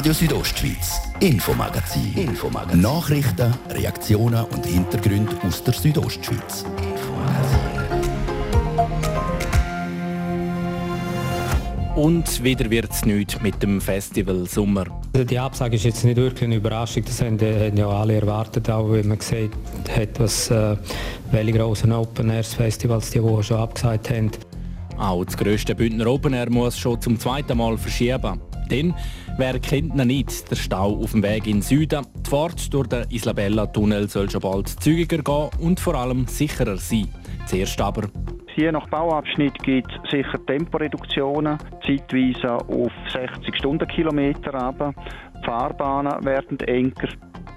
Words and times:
Radio 0.00 0.14
Südostschweiz, 0.14 0.98
Infomagazin. 1.20 2.14
Infomagazin. 2.16 2.80
Nachrichten, 2.80 3.52
Reaktionen 3.68 4.46
und 4.46 4.64
Hintergründe 4.64 5.36
aus 5.46 5.62
der 5.62 5.74
Südostschweiz. 5.74 6.64
Und 11.94 12.42
wieder 12.42 12.70
wird 12.70 12.90
es 12.90 13.04
nichts 13.04 13.42
mit 13.42 13.62
dem 13.62 13.78
Festival 13.78 14.46
Sommer. 14.46 14.86
Also 15.12 15.26
die 15.26 15.38
Absage 15.38 15.76
ist 15.76 15.84
jetzt 15.84 16.02
nicht 16.02 16.16
wirklich 16.16 16.44
eine 16.44 16.56
Überraschung. 16.56 17.04
Das 17.04 17.20
haben, 17.20 17.38
haben 17.38 17.76
ja 17.76 17.86
alle 17.86 18.14
erwartet, 18.14 18.70
auch 18.70 18.90
wenn 18.90 19.06
man 19.06 19.18
gesehen 19.18 19.50
hat, 19.94 20.18
was 20.18 20.50
äh, 20.50 20.78
welche 21.30 21.52
grossen 21.52 21.92
Open 21.92 22.30
Air 22.30 22.44
Festivals 22.44 23.10
die 23.10 23.22
Woche 23.22 23.42
schon 23.42 23.58
abgesagt 23.58 24.08
haben. 24.08 24.30
Auch 24.96 25.26
das 25.26 25.36
grösste 25.36 25.74
Bündner 25.74 26.06
Open 26.06 26.32
Air 26.32 26.48
muss 26.48 26.78
schon 26.78 26.98
zum 27.02 27.20
zweiten 27.20 27.58
Mal 27.58 27.76
verschieben. 27.76 28.40
Denn 28.70 28.94
wer 29.36 29.58
kennt 29.58 29.96
noch 29.96 30.04
nicht 30.04 30.50
der 30.50 30.56
Stau 30.56 31.00
auf 31.02 31.12
dem 31.12 31.22
Weg 31.22 31.46
in 31.46 31.56
den 31.56 31.62
Süden? 31.62 32.06
Die 32.24 32.30
Fahrt 32.30 32.72
durch 32.72 32.86
den 32.88 33.04
Isabella-Tunnel 33.10 34.08
soll 34.08 34.30
schon 34.30 34.40
bald 34.40 34.68
zügiger 34.68 35.18
gehen 35.18 35.50
und 35.58 35.80
vor 35.80 35.94
allem 35.94 36.26
sicherer 36.26 36.76
sein. 36.76 37.08
Zuerst 37.46 37.80
aber 37.80 38.08
Je 38.56 38.70
nach 38.72 38.88
Bauabschnitt 38.88 39.58
gibt 39.62 39.90
es 40.04 40.10
sicher 40.10 40.44
Temporeduktionen, 40.44 41.56
zeitweise 41.86 42.56
auf 42.56 42.92
60 43.10 43.56
Stundenkilometer 43.56 44.54
aber. 44.54 44.92
Die 45.40 45.46
Fahrbahnen 45.46 46.24
werden 46.24 46.58
enger. 46.60 47.08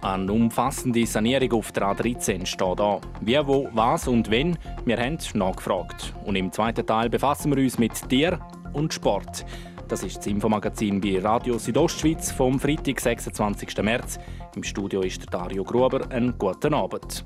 Eine 0.01 0.31
umfassende 0.31 1.05
Sanierung 1.05 1.59
auf 1.59 1.71
der 1.71 1.83
A13 1.83 2.45
steht 2.45 2.79
an. 2.79 2.99
Wie, 3.21 3.39
wo, 3.45 3.69
was 3.73 4.07
und 4.07 4.29
wenn, 4.29 4.57
wir 4.85 4.97
haben 4.97 5.17
nachgefragt. 5.33 6.13
Und 6.25 6.35
im 6.35 6.51
zweiten 6.51 6.85
Teil 6.85 7.09
befassen 7.09 7.55
wir 7.55 7.63
uns 7.63 7.79
mit 7.79 8.09
Tier 8.09 8.39
und 8.73 8.93
Sport. 8.93 9.45
Das 9.93 10.01
ist 10.01 10.17
das 10.17 10.25
Infomagazin 10.25 10.99
bei 10.99 11.19
Radio 11.19 11.59
Südostschweiz 11.59 12.31
vom 12.31 12.59
Freitag, 12.59 12.99
26. 12.99 13.77
März. 13.83 14.17
Im 14.55 14.63
Studio 14.63 15.01
ist 15.03 15.31
Dario 15.31 15.63
Gruber. 15.63 16.09
Einen 16.09 16.35
guten 16.35 16.73
Abend. 16.73 17.23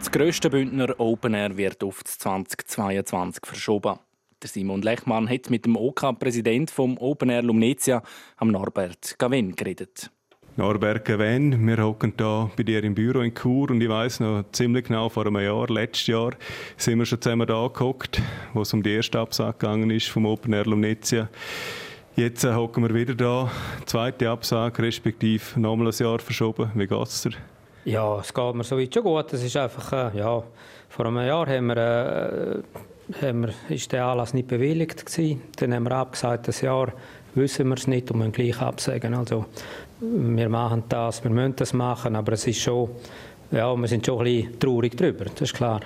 Das 0.00 0.10
grösste 0.10 0.50
Bündner 0.50 0.98
Open 0.98 1.34
Air 1.34 1.56
wird 1.56 1.84
auf 1.84 2.02
2022 2.02 3.46
verschoben. 3.46 4.00
Der 4.42 4.48
Simon 4.48 4.82
Lechmann 4.82 5.30
hat 5.30 5.48
mit 5.48 5.64
dem 5.64 5.76
OK-Präsident 5.76 6.72
vom 6.72 6.98
Open 6.98 7.30
Air 7.30 7.42
Lumnezia, 7.42 8.02
am 8.36 8.48
Norbert 8.48 9.16
Gavin, 9.16 9.54
geredet. 9.54 10.10
Norbert 10.56 11.04
Gavin, 11.04 11.66
wir 11.66 11.78
hocken 11.78 12.12
hier 12.16 12.48
bei 12.56 12.62
dir 12.62 12.84
im 12.84 12.94
Büro 12.94 13.22
in 13.22 13.34
Chur 13.34 13.70
und 13.70 13.80
ich 13.80 13.88
weiß 13.88 14.20
noch 14.20 14.44
ziemlich 14.52 14.84
genau 14.84 15.08
vor 15.08 15.26
einem 15.26 15.40
Jahr, 15.40 15.68
letztes 15.68 16.06
Jahr, 16.06 16.30
sind 16.76 17.00
wir 17.00 17.06
schon 17.06 17.20
zusammen 17.20 17.44
da 17.48 17.66
gehockt, 17.66 18.22
wo 18.52 18.62
es 18.62 18.72
um 18.72 18.80
die 18.80 18.92
erste 18.92 19.18
Absage 19.18 19.58
gegangen 19.58 19.90
ist 19.90 20.08
vom 20.10 20.26
Open 20.26 20.52
Air 20.52 20.66
Lumnezia. 20.66 21.28
Jetzt 22.14 22.44
äh, 22.44 22.54
hocken 22.54 22.84
wir 22.84 22.94
wieder 22.94 23.16
da, 23.16 23.50
zweite 23.84 24.30
Absage, 24.30 24.80
respektive 24.80 25.58
nochmal 25.58 25.88
ein 25.88 25.98
Jahr 25.98 26.20
verschoben. 26.20 26.70
Wie 26.74 26.86
geht 26.86 27.02
es 27.02 27.22
dir? 27.22 27.32
Ja, 27.84 28.20
es 28.20 28.32
geht 28.32 28.54
mir 28.54 28.62
soweit 28.62 28.94
schon 28.94 29.02
gut. 29.02 29.32
Es 29.32 29.42
ist 29.42 29.56
einfach, 29.56 29.92
äh, 30.14 30.18
ja, 30.18 30.40
vor 30.88 31.06
einem 31.06 31.26
Jahr 31.26 31.48
haben 31.48 31.66
wir, 31.66 31.76
äh, 31.76 32.62
haben 33.20 33.46
wir, 33.46 33.76
der 33.92 34.04
Anlass 34.04 34.34
nicht 34.34 34.48
bewilligt 34.48 35.06
gewesen. 35.06 35.42
Dann 35.56 35.74
haben 35.74 35.84
wir 35.84 35.92
abgesagt, 35.92 36.48
das 36.48 36.60
Jahr 36.60 36.92
wissen 37.34 37.68
wir 37.68 37.76
es 37.76 37.86
nicht 37.86 38.10
und 38.10 38.18
müssen 38.18 38.32
gleich 38.32 38.60
absagen. 38.60 39.14
Also, 39.14 39.46
wir 40.00 40.48
machen 40.48 40.84
das, 40.88 41.22
wir 41.22 41.30
müssen 41.30 41.56
das 41.56 41.72
machen, 41.72 42.16
aber 42.16 42.32
es 42.32 42.46
ist 42.46 42.60
schon, 42.60 42.90
ja, 43.50 43.74
wir 43.74 43.88
sind 43.88 44.06
schon 44.06 44.18
ein 44.18 44.24
bisschen 44.24 44.58
traurig 44.58 44.96
darüber, 44.96 45.24
das 45.24 45.42
ist 45.42 45.54
klar. 45.54 45.80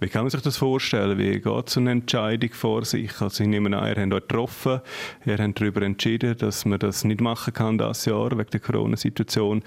Wie 0.00 0.08
kann 0.08 0.22
man 0.22 0.30
sich 0.30 0.40
das 0.40 0.56
vorstellen? 0.56 1.18
Wie 1.18 1.38
geht 1.40 1.68
so 1.68 1.78
eine 1.78 1.90
Entscheidung 1.90 2.50
vor 2.54 2.86
sich? 2.86 3.20
Also 3.20 3.44
ich 3.44 3.50
nehme 3.50 3.76
an, 3.76 3.86
ihr 3.86 4.02
habt 4.02 4.14
euch 4.14 4.28
getroffen, 4.28 4.80
ihr 5.26 5.36
habt 5.36 5.60
darüber 5.60 5.82
entschieden, 5.82 6.38
dass 6.38 6.64
man 6.64 6.78
das 6.78 7.04
nicht 7.04 7.20
machen 7.20 7.52
kann 7.52 7.76
das 7.76 8.06
Jahr 8.06 8.30
wegen 8.30 8.48
der 8.50 8.60
Corona-Situation. 8.60 9.62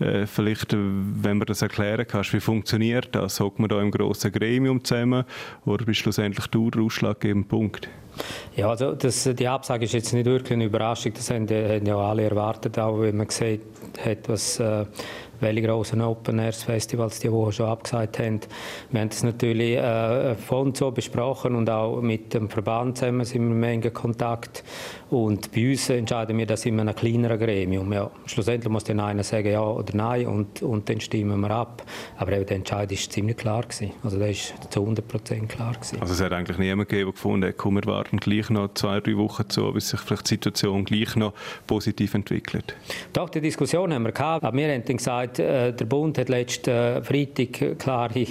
Äh, 0.00 0.26
vielleicht, 0.26 0.72
wenn 0.72 1.38
man 1.38 1.46
das 1.46 1.62
erklären 1.62 2.04
kannst, 2.04 2.32
wie 2.32 2.40
funktioniert 2.40 3.14
das? 3.14 3.38
Hockt 3.38 3.60
man 3.60 3.68
da 3.68 3.80
im 3.80 3.92
grossen 3.92 4.32
Gremium 4.32 4.82
zusammen 4.82 5.24
oder 5.64 5.84
bist 5.84 6.00
schlussendlich 6.00 6.48
du 6.48 6.68
der 6.68 6.82
ausschlaggebende 6.82 7.46
Punkt? 7.46 7.88
Ja, 8.56 8.70
also 8.70 8.92
das, 8.92 9.24
die 9.24 9.46
Absage 9.46 9.84
ist 9.84 9.92
jetzt 9.92 10.12
nicht 10.12 10.26
wirklich 10.26 10.54
eine 10.54 10.64
Überraschung. 10.64 11.12
Das 11.14 11.30
haben, 11.30 11.48
haben 11.48 11.86
ja 11.86 11.96
alle 11.96 12.24
erwartet, 12.24 12.78
auch 12.78 13.00
wenn 13.00 13.16
man 13.16 13.26
gesehen 13.26 13.60
hat, 14.04 14.28
was 14.28 14.58
äh, 14.58 14.86
welche 15.40 15.62
grossen 15.62 16.00
Open 16.00 16.38
Air 16.38 16.52
Festivals 16.52 17.18
die 17.18 17.30
Woche 17.30 17.52
schon 17.52 17.66
abgesagt 17.66 18.18
haben. 18.18 18.40
Wir 18.90 19.00
haben 19.00 19.08
das 19.08 19.22
natürlich 19.22 19.76
äh, 19.76 20.34
von 20.34 20.74
so 20.74 20.90
besprochen 20.90 21.54
und 21.54 21.68
auch 21.70 22.00
mit 22.00 22.34
dem 22.34 22.48
Verband 22.48 22.98
zusammen 22.98 23.24
sind 23.24 23.60
wir 23.60 23.70
in 23.72 23.92
Kontakt. 23.92 24.64
Und 25.08 25.52
bei 25.52 25.70
uns 25.70 25.88
entscheiden 25.88 26.36
wir 26.36 26.46
das 26.46 26.66
in 26.66 26.80
einem 26.80 26.94
kleineren 26.94 27.38
Gremium. 27.38 27.92
Ja, 27.92 28.10
schlussendlich 28.26 28.70
muss 28.70 28.84
dann 28.84 28.98
einer 28.98 29.22
sagen 29.22 29.50
ja 29.50 29.62
oder 29.62 29.94
nein 29.94 30.26
und, 30.26 30.62
und 30.62 30.88
dann 30.88 31.00
stimmen 31.00 31.40
wir 31.40 31.50
ab. 31.50 31.84
Aber 32.16 32.32
eben 32.32 32.46
der 32.46 32.56
Entscheid 32.56 32.90
ist 32.90 33.12
ziemlich 33.12 33.36
klar 33.36 33.62
gewesen. 33.62 33.92
Also 34.02 34.18
der 34.18 34.30
ist 34.30 34.54
zu 34.70 34.80
100 34.80 35.06
Prozent 35.06 35.48
klar 35.48 35.74
gewesen. 35.74 36.00
Also 36.00 36.14
es 36.14 36.20
hat 36.20 36.32
eigentlich 36.32 36.58
niemand 36.58 36.88
gegeben, 36.88 37.06
der 37.06 37.12
gefunden 37.12 37.48
hat, 37.48 37.56
komm, 37.56 37.76
wir 37.76 37.84
warten 37.84 38.16
gleich 38.16 38.50
noch 38.50 38.74
zwei, 38.74 38.98
drei 39.00 39.16
Wochen 39.16 39.48
zu, 39.48 39.72
bis 39.72 39.90
sich 39.90 40.00
vielleicht 40.00 40.24
die 40.24 40.34
Situation 40.34 40.84
gleich 40.84 41.14
noch 41.14 41.34
positiv 41.68 42.14
entwickelt. 42.14 42.74
Doch, 43.12 43.28
die 43.28 43.40
Diskussion 43.40 43.92
haben 43.92 44.02
wir 44.02 44.12
gehabt. 44.12 44.44
Aber 44.44 44.56
wir 44.56 44.72
haben 44.72 44.84
dann 44.84 44.96
gesagt, 44.96 45.38
äh, 45.38 45.72
der 45.72 45.84
Bund 45.84 46.18
hat 46.18 46.28
letzten 46.28 46.70
äh, 46.70 47.02
Freitag 47.02 47.78
klare 47.78 48.26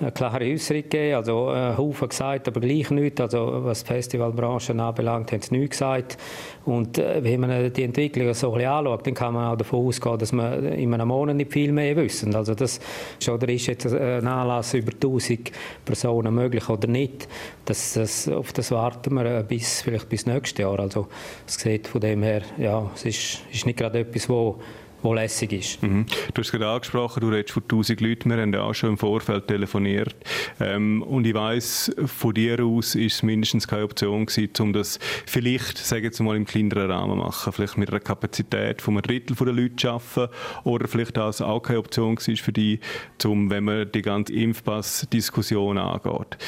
eine 0.00 0.12
klare 0.12 0.44
Äußerung 0.44 0.82
gegeben. 0.82 1.14
Also 1.14 1.52
äh, 1.52 1.76
Haufen 1.76 2.08
gesagt, 2.08 2.48
aber 2.48 2.60
gleich 2.60 2.90
nichts. 2.90 3.20
Also 3.20 3.64
was 3.64 3.84
die 3.84 3.88
Festivalbranche 3.88 4.72
anbelangt, 4.74 5.32
haben 5.32 5.42
sie 5.42 5.56
nichts 5.56 5.78
gesagt. 5.78 6.18
Und 6.64 6.98
äh, 6.98 7.22
wenn 7.22 7.40
man 7.40 7.72
die 7.72 7.82
Entwicklung 7.82 8.32
so 8.34 8.48
ein 8.48 8.54
bisschen 8.54 8.70
anschaut, 8.70 9.06
dann 9.06 9.14
kann 9.14 9.34
man 9.34 9.52
auch 9.52 9.56
davon 9.56 9.86
ausgehen, 9.86 10.18
dass 10.18 10.32
man 10.32 10.64
in 10.64 10.92
einem 10.94 11.08
Monat 11.08 11.36
nicht 11.36 11.52
viel 11.52 11.72
mehr 11.72 11.96
wissen. 11.96 12.34
Also 12.34 12.54
das 12.54 12.80
oder 13.28 13.48
ist 13.48 13.66
jetzt 13.66 13.86
ein 13.86 14.26
Anlass 14.26 14.74
über 14.74 14.92
1000 14.92 15.52
Personen 15.84 16.34
möglich 16.34 16.68
oder 16.68 16.88
nicht. 16.88 17.28
Das, 17.64 17.94
das, 17.94 18.28
auf 18.28 18.52
das 18.52 18.70
warten 18.70 19.14
wir 19.14 19.42
bis, 19.42 19.82
vielleicht 19.82 20.08
bis 20.08 20.26
nächstes 20.26 20.58
Jahr. 20.58 20.78
Also 20.80 21.08
es 21.46 21.54
sieht 21.54 21.88
von 21.88 22.00
dem 22.00 22.22
her, 22.22 22.42
ja, 22.58 22.90
es 22.94 23.04
ist, 23.04 23.40
ist 23.52 23.66
nicht 23.66 23.78
gerade 23.78 24.00
etwas, 24.00 24.28
wo 24.28 24.60
wo 25.02 25.14
lässig 25.14 25.52
ist. 25.52 25.82
Mhm. 25.82 26.06
Du 26.34 26.40
hast 26.40 26.50
gerade 26.50 26.68
angesprochen, 26.68 27.20
du 27.20 27.28
redest 27.28 27.52
von 27.52 27.62
1000 27.62 28.00
Leuten, 28.00 28.30
wir 28.30 28.38
haben 28.40 28.52
ja 28.52 28.62
auch 28.62 28.74
schon 28.74 28.90
im 28.90 28.98
Vorfeld 28.98 29.48
telefoniert 29.48 30.14
ähm, 30.60 31.02
und 31.02 31.26
ich 31.26 31.34
weiß 31.34 31.92
von 32.06 32.34
dir 32.34 32.62
aus 32.64 32.94
ist 32.94 33.14
es 33.14 33.22
mindestens 33.22 33.66
keine 33.66 33.84
Option 33.84 34.26
gewesen, 34.26 34.50
um 34.60 34.72
das 34.72 34.98
vielleicht, 35.26 35.78
sage 35.78 36.04
jetzt 36.04 36.20
mal, 36.20 36.36
im 36.36 36.44
kleineren 36.44 36.90
Rahmen 36.90 37.18
machen, 37.18 37.52
vielleicht 37.52 37.78
mit 37.78 37.90
einer 37.90 38.00
Kapazität 38.00 38.82
von 38.82 38.94
einem 38.94 39.02
Drittel 39.02 39.36
der 39.36 39.52
Leute 39.52 39.76
zu 39.76 39.90
arbeiten 39.90 40.34
oder 40.64 40.88
vielleicht 40.88 41.16
das 41.16 41.40
auch 41.40 41.60
keine 41.60 41.78
Option 41.78 42.16
war 42.16 42.36
für 42.36 42.52
dich, 42.52 42.80
um, 43.24 43.50
wenn 43.50 43.64
man 43.64 43.90
die 43.92 44.02
ganze 44.02 44.32
Impfpass-Diskussion 44.32 45.78
angeht. 45.78 46.38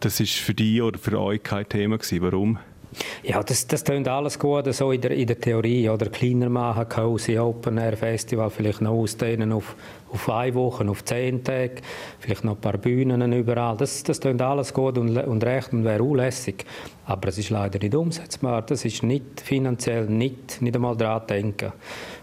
Das 0.00 0.18
ist 0.18 0.34
für 0.34 0.54
dich 0.54 0.82
oder 0.82 0.98
für 0.98 1.20
euch 1.20 1.42
kein 1.42 1.68
Thema 1.68 1.98
gewesen. 1.98 2.22
Warum? 2.22 2.58
Ja, 3.22 3.42
das, 3.42 3.66
das 3.66 3.84
klingt 3.84 4.08
alles 4.08 4.38
gut, 4.38 4.72
so 4.74 4.92
in 4.92 5.00
der, 5.00 5.12
in 5.12 5.26
der 5.26 5.40
Theorie. 5.40 5.88
Oder 5.88 6.06
kleiner 6.06 6.48
machen, 6.48 6.88
Cozy 6.88 7.38
Open 7.38 7.78
Air 7.78 7.96
Festival 7.96 8.50
vielleicht 8.50 8.80
noch 8.80 8.92
ausdehnen 8.92 9.52
auf, 9.52 9.74
auf 10.12 10.28
eine 10.28 10.54
Woche, 10.54 10.88
auf 10.88 11.04
zehn 11.04 11.42
Tage, 11.42 11.76
vielleicht 12.18 12.44
noch 12.44 12.54
ein 12.54 12.60
paar 12.60 12.78
Bühnen 12.78 13.32
überall. 13.32 13.76
Das, 13.76 14.02
das 14.02 14.20
klingt 14.20 14.42
alles 14.42 14.72
gut 14.74 14.98
und, 14.98 15.16
und 15.16 15.44
recht 15.44 15.72
und 15.72 15.84
wäre 15.84 16.02
unlässig. 16.02 16.64
Aber 17.06 17.28
es 17.28 17.38
ist 17.38 17.50
leider 17.50 17.78
nicht 17.78 17.94
umsetzbar. 17.94 18.62
Das 18.62 18.84
ist 18.84 19.02
nicht 19.02 19.40
finanziell, 19.40 20.06
nicht, 20.06 20.60
nicht 20.60 20.76
einmal 20.76 20.96
daran 20.96 21.26
denken 21.26 21.72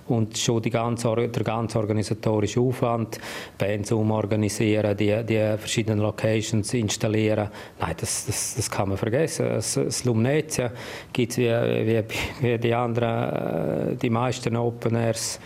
und 0.09 0.37
schon 0.37 0.61
ganze, 0.61 1.27
der 1.27 1.43
ganze 1.43 1.77
organisatorische 1.79 2.59
Aufwand, 2.59 3.19
Bands 3.57 3.91
umorganisieren, 3.91 4.97
die, 4.97 5.23
die 5.23 5.57
verschiedenen 5.57 5.99
Locations 5.99 6.73
installieren, 6.73 7.49
nein, 7.79 7.95
das, 7.99 8.25
das, 8.25 8.55
das 8.55 8.71
kann 8.71 8.89
man 8.89 8.97
vergessen. 8.97 9.45
Das, 9.49 9.75
das 9.75 10.03
Lumnezia 10.05 10.71
gibt 11.13 11.31
es 11.31 11.37
wie, 11.37 11.43
wie, 11.47 12.03
wie 12.41 12.57
die 12.57 12.73
anderen, 12.73 13.93
äh, 13.93 13.95
die 13.95 14.09
meisten 14.09 14.55
Open 14.55 14.95
Airs, 14.95 15.39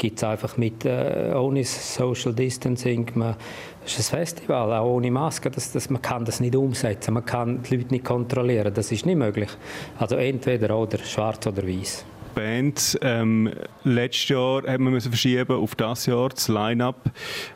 gibt 0.00 0.16
es 0.18 0.24
einfach 0.24 0.56
mit 0.56 0.84
äh, 0.86 1.32
ohne 1.36 1.62
Social 1.62 2.32
Distancing. 2.32 3.06
Man, 3.14 3.36
das 3.82 3.98
ist 3.98 4.12
ein 4.12 4.18
Festival, 4.18 4.72
auch 4.72 4.86
ohne 4.86 5.10
Maske. 5.10 5.50
Das, 5.50 5.70
das, 5.72 5.90
man 5.90 6.00
kann 6.00 6.24
das 6.24 6.40
nicht 6.40 6.56
umsetzen, 6.56 7.14
man 7.14 7.24
kann 7.24 7.62
die 7.62 7.76
Leute 7.76 7.90
nicht 7.90 8.04
kontrollieren. 8.04 8.72
Das 8.72 8.90
ist 8.90 9.04
nicht 9.04 9.16
möglich. 9.16 9.50
Also 9.98 10.16
entweder 10.16 10.76
oder, 10.76 10.98
schwarz 10.98 11.46
oder 11.46 11.62
weiß. 11.62 12.04
Bands. 12.34 12.98
Ähm, 13.02 13.50
letztes 13.84 14.28
Jahr 14.28 14.62
haben 14.66 14.84
wir 14.84 14.90
müssen 14.90 15.10
verschieben 15.10 15.56
auf 15.56 15.74
das 15.74 16.06
Jahr 16.06 16.28
das 16.28 16.48
Line-up, 16.48 17.10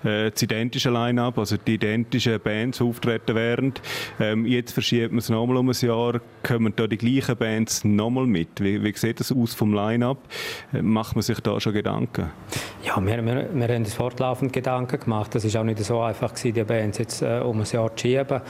äh, 0.04 0.30
das 0.30 0.42
identische 0.42 0.90
Line-up, 0.90 1.38
also 1.38 1.56
die 1.56 1.74
identischen 1.74 2.40
Bands 2.40 2.80
auftreten 2.80 3.34
während. 3.34 3.80
Ähm, 4.20 4.46
jetzt 4.46 4.72
verschiebt 4.72 5.12
man 5.12 5.18
es 5.18 5.28
nochmal 5.28 5.56
um 5.56 5.68
ein 5.68 5.76
Jahr. 5.78 6.20
Kommen 6.42 6.72
da 6.76 6.86
die 6.86 6.98
gleichen 6.98 7.36
Bands 7.36 7.84
nochmal 7.84 8.26
mit? 8.26 8.60
Wie, 8.60 8.82
wie 8.82 8.92
sieht 8.96 9.20
das 9.20 9.32
aus 9.32 9.54
vom 9.54 9.72
Line-up? 9.72 10.18
Äh, 10.72 10.82
macht 10.82 11.16
man 11.16 11.22
sich 11.22 11.40
da 11.40 11.60
schon 11.60 11.72
Gedanken? 11.72 12.30
Ja, 12.84 13.00
wir, 13.04 13.24
wir, 13.24 13.48
wir 13.52 13.68
haben 13.68 13.84
uns 13.84 13.94
fortlaufend 13.94 14.52
Gedanken 14.52 15.00
gemacht. 15.00 15.34
Das 15.34 15.44
ist 15.44 15.56
auch 15.56 15.64
nicht 15.64 15.78
so 15.78 16.00
einfach 16.00 16.34
gewesen, 16.34 16.54
die 16.54 16.64
Bands 16.64 16.98
jetzt 16.98 17.22
äh, 17.22 17.40
um 17.40 17.60
ein 17.60 17.66
Jahr 17.66 17.96
zu 17.96 18.02
schieben. 18.02 18.40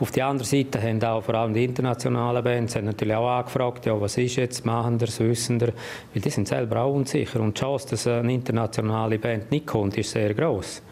Auf 0.00 0.10
der 0.10 0.26
anderen 0.26 0.48
Seite 0.48 0.80
haben 0.82 1.02
auch 1.02 1.22
vor 1.22 1.34
allem 1.34 1.54
die 1.54 1.64
internationalen 1.64 2.42
Bands 2.42 2.76
haben 2.76 2.86
natürlich 2.86 3.14
auch 3.14 3.28
angefragt, 3.28 3.86
ja, 3.86 4.00
was 4.00 4.16
ist 4.18 4.36
jetzt, 4.36 4.64
machen 4.64 4.98
das, 4.98 5.20
wissen 5.20 5.60
wir, 5.60 5.71
weil 6.12 6.22
die 6.22 6.30
sind 6.30 6.48
selber 6.48 6.82
auch 6.82 6.94
unsicher 6.94 7.40
und 7.40 7.56
die 7.56 7.60
Chance, 7.60 7.88
dass 7.90 8.06
eine 8.06 8.32
internationale 8.32 9.18
Band 9.18 9.50
nicht 9.50 9.66
kommt, 9.66 9.96
ist 9.98 10.10
sehr 10.10 10.34
groß 10.34 10.82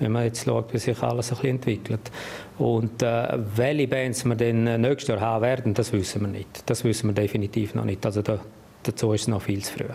wenn 0.00 0.12
man 0.12 0.24
jetzt 0.24 0.44
schaut, 0.44 0.72
wie 0.72 0.78
sich 0.78 1.02
alles 1.02 1.30
ein 1.30 1.36
bisschen 1.36 1.50
entwickelt. 1.50 2.10
Und 2.58 3.02
äh, 3.02 3.38
welche 3.56 3.88
Bands 3.88 4.24
wir 4.24 4.34
dann 4.34 4.80
nächstes 4.80 5.08
Jahr 5.08 5.20
haben 5.20 5.42
werden, 5.42 5.74
das 5.74 5.92
wissen 5.92 6.20
wir 6.20 6.28
nicht. 6.28 6.62
Das 6.66 6.84
wissen 6.84 7.08
wir 7.08 7.14
definitiv 7.14 7.74
noch 7.74 7.84
nicht. 7.84 8.04
Also 8.04 8.22
da, 8.22 8.38
dazu 8.82 9.12
ist 9.12 9.22
es 9.22 9.28
noch 9.28 9.42
viel 9.42 9.62
zu 9.62 9.72
früh. 9.72 9.86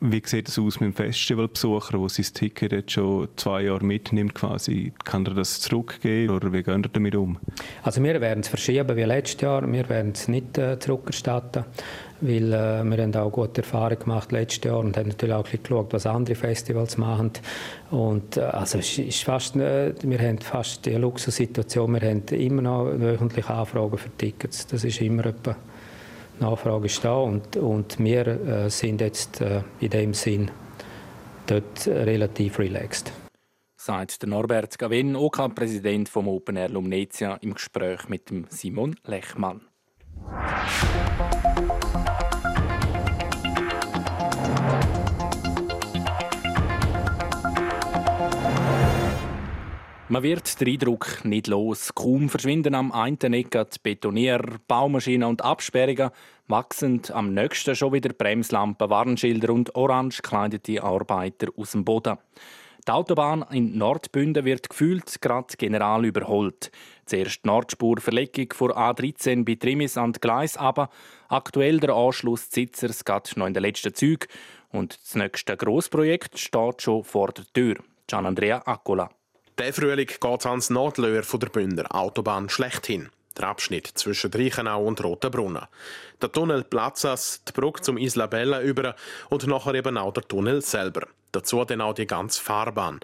Wie 0.00 0.22
sieht 0.24 0.48
es 0.48 0.58
aus 0.58 0.80
mit 0.80 0.88
dem 0.88 0.94
Festivalbesucher, 0.94 1.98
der 1.98 2.08
sein 2.08 2.26
Ticket 2.34 2.72
jetzt 2.72 2.92
schon 2.92 3.28
zwei 3.36 3.62
Jahre 3.62 3.84
mitnimmt? 3.84 4.34
Quasi? 4.34 4.92
Kann 5.04 5.24
er 5.26 5.34
das 5.34 5.60
zurückgeben 5.60 6.34
oder 6.34 6.52
wie 6.52 6.62
gehen 6.62 6.82
ihr 6.82 6.90
damit 6.92 7.14
um? 7.14 7.38
Also 7.82 8.02
wir 8.02 8.20
werden 8.20 8.40
es 8.40 8.48
verschieben 8.48 8.96
wie 8.96 9.04
letztes 9.04 9.40
Jahr. 9.40 9.70
Wir 9.70 9.88
werden 9.88 10.12
es 10.12 10.26
nicht 10.26 10.58
äh, 10.58 10.78
zurückerstatten, 10.78 11.64
weil 12.20 12.52
äh, 12.52 12.82
wir 12.82 13.02
haben 13.02 13.14
auch 13.14 13.30
gute 13.30 13.62
Erfahrungen 13.62 14.00
gemacht 14.00 14.32
letztes 14.32 14.64
Jahr 14.64 14.78
und 14.80 14.96
haben 14.96 15.08
natürlich 15.08 15.34
auch 15.34 15.48
geschaut, 15.48 15.92
was 15.92 16.06
andere 16.06 16.34
Festivals 16.34 16.98
machen. 16.98 17.30
Und 17.90 18.36
äh, 18.36 18.40
also 18.40 18.78
es 18.78 18.98
ist 18.98 19.22
fast, 19.22 19.54
äh, 19.56 19.94
wir 20.02 20.18
haben 20.18 20.38
fast 20.38 20.84
die 20.86 20.94
Luxussituation, 20.94 21.92
wir 21.92 22.08
haben 22.08 22.24
immer 22.30 22.62
noch 22.62 22.86
wöchentlich 22.86 23.48
Anfragen 23.48 23.96
für 23.96 24.10
Tickets. 24.18 24.66
Das 24.66 24.82
ist 24.84 25.00
immer 25.00 25.26
etwa 25.26 25.56
Nachfrage 26.40 26.86
ist 26.86 27.04
da 27.04 27.16
und, 27.16 27.56
und 27.56 27.98
wir 27.98 28.26
äh, 28.26 28.70
sind 28.70 29.00
jetzt 29.00 29.40
äh, 29.40 29.62
in 29.80 29.90
dem 29.90 30.14
Sinn 30.14 30.50
dort 31.46 31.86
relativ 31.86 32.58
relaxed. 32.58 33.12
Sagt 33.76 34.22
der 34.22 34.30
Norbert 34.30 34.78
Gavin, 34.78 35.14
OK-Präsident 35.14 36.08
OK 36.08 36.12
vom 36.12 36.28
Open 36.28 36.56
Air 36.56 36.70
Lumnezia 36.70 37.34
im 37.42 37.54
Gespräch 37.54 38.08
mit 38.08 38.30
dem 38.30 38.46
Simon 38.48 38.96
Lechmann. 39.04 39.60
Man 50.14 50.22
wird 50.22 50.60
den 50.60 50.68
Eindruck 50.68 51.24
nicht 51.24 51.48
los. 51.48 51.92
Kaum 51.92 52.28
verschwinden 52.28 52.76
am 52.76 52.92
einen 52.92 53.34
Ecke 53.34 53.66
Betonier, 53.82 54.40
Baumaschinen 54.68 55.28
und 55.28 55.42
Absperrungen, 55.42 56.10
wachsen 56.46 57.02
am 57.12 57.34
nächsten 57.34 57.74
schon 57.74 57.94
wieder 57.94 58.12
Bremslampen, 58.12 58.90
Warnschilder 58.90 59.52
und 59.52 59.74
orange 59.74 60.22
gekleidete 60.22 60.84
Arbeiter 60.84 61.48
aus 61.56 61.72
dem 61.72 61.84
Boden. 61.84 62.16
Die 62.86 62.92
Autobahn 62.92 63.44
in 63.50 63.76
Nordbünden 63.76 64.44
wird 64.44 64.70
gefühlt 64.70 65.20
gerade 65.20 65.56
general 65.58 66.04
überholt. 66.04 66.70
Zuerst 67.06 67.44
Nordspurverlegung 67.44 68.52
vor 68.52 68.70
A13 68.78 69.44
bei 69.44 69.56
Trimis 69.56 69.96
an 69.96 70.12
Gleis, 70.12 70.56
aber 70.56 70.90
aktuell 71.26 71.80
der 71.80 71.92
Anschluss 71.92 72.50
Zitzers 72.50 73.04
geht 73.04 73.36
noch 73.36 73.48
in 73.48 73.54
den 73.54 73.64
letzten 73.64 73.92
Zügen 73.92 74.28
und 74.70 74.96
das 75.02 75.16
nächste 75.16 75.56
Grossprojekt 75.56 76.38
steht 76.38 76.82
schon 76.82 77.02
vor 77.02 77.32
der 77.32 77.46
Tür. 77.52 77.78
Gian 78.06 78.26
Andrea 78.26 78.62
Accola. 78.64 79.10
Der 79.56 79.72
Frühling 79.72 80.08
geht 80.08 80.46
ans 80.46 80.68
Nordlöhr 80.68 81.22
von 81.22 81.38
der 81.38 81.48
Bündner 81.48 81.94
Autobahn 81.94 82.48
schlechthin. 82.48 83.10
Der 83.38 83.46
Abschnitt 83.46 83.86
zwischen 83.86 84.32
Reichenau 84.32 84.84
und 84.84 85.02
Rotenbrunnen. 85.02 85.66
Der 86.20 86.32
Tunnel 86.32 86.64
Platzas, 86.64 87.40
die 87.46 87.52
Brücke 87.52 87.80
zum 87.80 87.96
Isla 87.96 88.26
Bella 88.26 88.60
über 88.62 88.96
und 89.30 89.46
nachher 89.46 89.74
eben 89.74 89.96
auch 89.96 90.12
der 90.12 90.26
Tunnel 90.26 90.60
selber. 90.60 91.06
Dazu 91.30 91.64
dann 91.64 91.82
auch 91.82 91.94
die 91.94 92.08
ganze 92.08 92.42
Fahrbahn. 92.42 92.98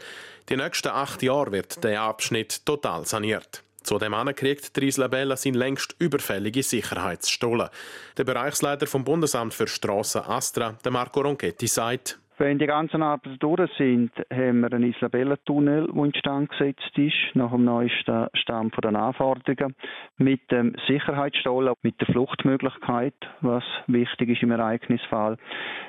Die 0.48 0.56
nächsten 0.56 0.88
acht 0.88 1.22
Jahre 1.22 1.52
wird 1.52 1.84
der 1.84 2.02
Abschnitt 2.02 2.66
total 2.66 3.06
saniert. 3.06 3.62
Zudem 3.84 4.12
kriegt 4.34 4.76
der 4.76 4.82
Isla 4.82 5.06
Bella 5.06 5.36
sein 5.36 5.54
längst 5.54 5.94
überfällige 6.00 6.64
Sicherheitsstollen. 6.64 7.68
Der 8.16 8.24
Bereichsleiter 8.24 8.88
vom 8.88 9.04
Bundesamt 9.04 9.54
für 9.54 9.68
Strassen 9.68 10.22
Astra, 10.22 10.76
der 10.84 10.90
Marco 10.90 11.20
Ronchetti, 11.20 11.68
sagt, 11.68 12.18
wenn 12.40 12.58
die 12.58 12.66
ganzen 12.66 13.02
Arbeiten 13.02 13.38
durch 13.38 13.70
sind, 13.76 14.10
haben 14.32 14.60
wir 14.60 14.72
einen 14.72 14.94
Isabella-Tunnel, 14.94 15.88
der 15.92 16.04
instand 16.04 16.48
gesetzt 16.48 16.96
ist, 16.96 17.34
nach 17.34 17.50
dem 17.50 17.64
neuesten 17.64 18.28
Stand 18.32 18.74
der 18.82 18.94
Anforderungen, 18.94 19.76
mit 20.16 20.50
dem 20.50 20.74
Sicherheitsstollen, 20.86 21.74
mit 21.82 22.00
der 22.00 22.06
Fluchtmöglichkeit, 22.06 23.14
was 23.42 23.62
wichtig 23.88 24.30
ist 24.30 24.42
im 24.42 24.52
Ereignisfall. 24.52 25.36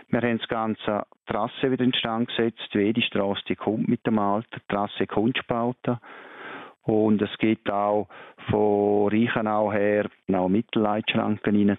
Wir 0.09 0.21
haben 0.21 0.39
das 0.39 0.47
ganze 0.49 1.03
Trasse 1.25 1.71
wieder 1.71 1.85
instand 1.85 2.27
gesetzt, 2.27 2.67
jede 2.73 3.01
Straße 3.01 3.43
die 3.47 3.55
kommt 3.55 3.87
mit 3.87 4.05
dem 4.05 4.19
Alter, 4.19 4.59
die 4.59 4.75
Trasse 4.75 5.07
Kunstbauten. 5.07 5.99
Und 6.83 7.21
es 7.21 7.29
gibt 7.37 7.69
auch 7.69 8.07
von 8.49 9.09
Reichenau 9.09 9.71
her 9.71 10.09
auch 10.33 10.49
Mittelleitschranken 10.49 11.69
rein. 11.69 11.77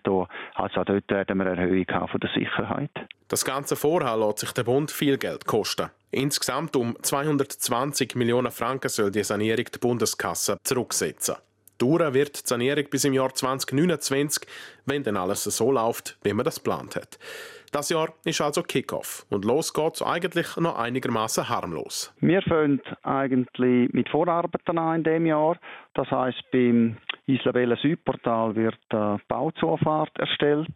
Also 0.54 0.84
dort 0.84 1.10
werden 1.10 1.38
wir 1.38 1.46
eine 1.46 1.60
Erhöhung 1.60 1.86
haben 1.90 2.08
von 2.08 2.20
der 2.20 2.30
Sicherheit. 2.30 2.90
Das 3.28 3.44
ganze 3.44 3.76
Vorhaben 3.76 4.22
lässt 4.22 4.40
sich 4.40 4.52
der 4.52 4.64
Bund 4.64 4.90
viel 4.90 5.18
Geld 5.18 5.46
kosten. 5.46 5.90
Insgesamt 6.10 6.76
um 6.76 6.96
220 7.00 8.14
Millionen 8.14 8.52
Franken 8.52 8.90
soll 8.90 9.10
die 9.10 9.24
Sanierung 9.24 9.64
die 9.74 9.78
Bundeskasse 9.78 10.58
zurücksetzen. 10.62 11.36
Dauern 11.78 12.14
wird 12.14 12.44
die 12.44 12.48
Sanierung 12.48 12.84
bis 12.90 13.04
im 13.04 13.14
Jahr 13.14 13.34
2029, 13.34 14.46
wenn 14.86 15.02
dann 15.02 15.16
alles 15.16 15.44
so 15.44 15.72
läuft, 15.72 16.16
wie 16.22 16.32
man 16.32 16.44
das 16.44 16.62
geplant 16.62 16.94
hat. 16.94 17.18
Das 17.72 17.88
Jahr 17.88 18.10
ist 18.26 18.42
also 18.42 18.62
Kickoff 18.62 19.24
und 19.30 19.46
los 19.46 19.72
geht's 19.72 20.02
eigentlich 20.02 20.58
noch 20.58 20.78
einigermaßen 20.78 21.48
harmlos. 21.48 22.14
Wir 22.20 22.42
fangen 22.42 22.82
eigentlich 23.02 23.90
mit 23.94 24.10
Vorarbeiten 24.10 24.76
an 24.76 24.96
in 24.96 25.04
dem 25.04 25.24
Jahr. 25.24 25.56
Das 25.94 26.10
heißt, 26.10 26.50
beim 26.52 26.98
Isla 27.24 27.76
Südportal 27.76 28.54
wird 28.56 28.78
eine 28.90 29.20
Bauzufahrt 29.26 30.18
erstellt. 30.18 30.68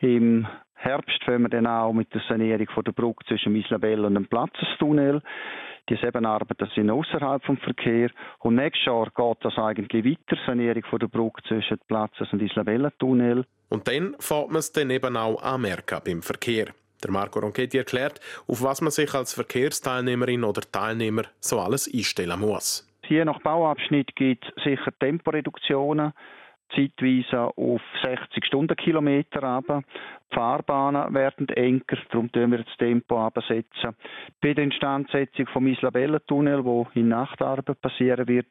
Im 0.00 0.46
Herbst 0.86 1.24
fangen 1.24 1.42
wir 1.42 1.48
dann 1.48 1.66
auch 1.66 1.92
mit 1.92 2.14
der 2.14 2.22
Sanierung 2.28 2.68
von 2.72 2.84
der 2.84 2.92
Brücke 2.92 3.24
zwischen 3.26 3.56
Isla 3.56 3.76
und 4.06 4.14
dem 4.14 4.28
Platzestunnel. 4.28 5.20
Die 5.88 5.96
sieben 5.96 6.24
Arbeiten 6.24 6.70
sind 6.76 6.90
außerhalb 6.90 7.44
vom 7.44 7.56
Verkehr. 7.56 8.10
Und 8.38 8.54
nächstes 8.54 8.86
Jahr 8.86 9.06
geht 9.06 9.38
das 9.44 9.58
eigentlich 9.58 10.04
weiter, 10.04 10.40
Sanierung 10.46 10.84
von 10.84 11.00
der 11.00 11.08
Brücke 11.08 11.42
zwischen 11.48 11.78
Platzes 11.88 12.32
und 12.32 12.40
Isla-Bella-Tunnel. 12.40 13.44
Und 13.68 13.88
dann 13.88 14.14
fährt 14.20 14.48
man 14.48 14.60
es 14.60 14.70
dann 14.70 14.90
eben 14.90 15.16
auch 15.16 15.42
anmerken 15.42 15.98
beim 16.04 16.22
Verkehr. 16.22 16.66
Der 17.02 17.10
Marco 17.10 17.40
Ronchetti 17.40 17.78
erklärt, 17.78 18.20
auf 18.46 18.62
was 18.62 18.80
man 18.80 18.92
sich 18.92 19.12
als 19.12 19.34
Verkehrsteilnehmerin 19.34 20.44
oder 20.44 20.60
Teilnehmer 20.60 21.24
so 21.40 21.58
alles 21.58 21.92
einstellen 21.92 22.38
muss. 22.38 22.88
Je 23.08 23.24
nach 23.24 23.40
Bauabschnitt 23.40 24.14
gibt 24.14 24.44
es 24.56 24.62
sicher 24.62 24.92
Temporeduktionen 25.00 26.12
zeitweise 26.74 27.56
auf 27.56 27.80
60 28.02 28.44
Stundenkilometer 28.44 29.42
runter. 29.42 29.82
Die 30.30 30.34
Fahrbahnen 30.34 31.14
werden 31.14 31.48
enger, 31.50 31.98
darum 32.10 32.30
tun 32.32 32.50
wir 32.50 32.58
das 32.58 32.76
Tempo 32.78 33.18
absetzen. 33.18 33.94
Bei 34.40 34.54
der 34.54 34.64
Instandsetzung 34.64 35.46
vom 35.46 35.66
Isla-Bella-Tunnel, 35.66 36.64
wo 36.64 36.88
in 36.94 37.08
Nachtarbeit 37.08 37.80
passieren 37.80 38.26
wird, 38.26 38.48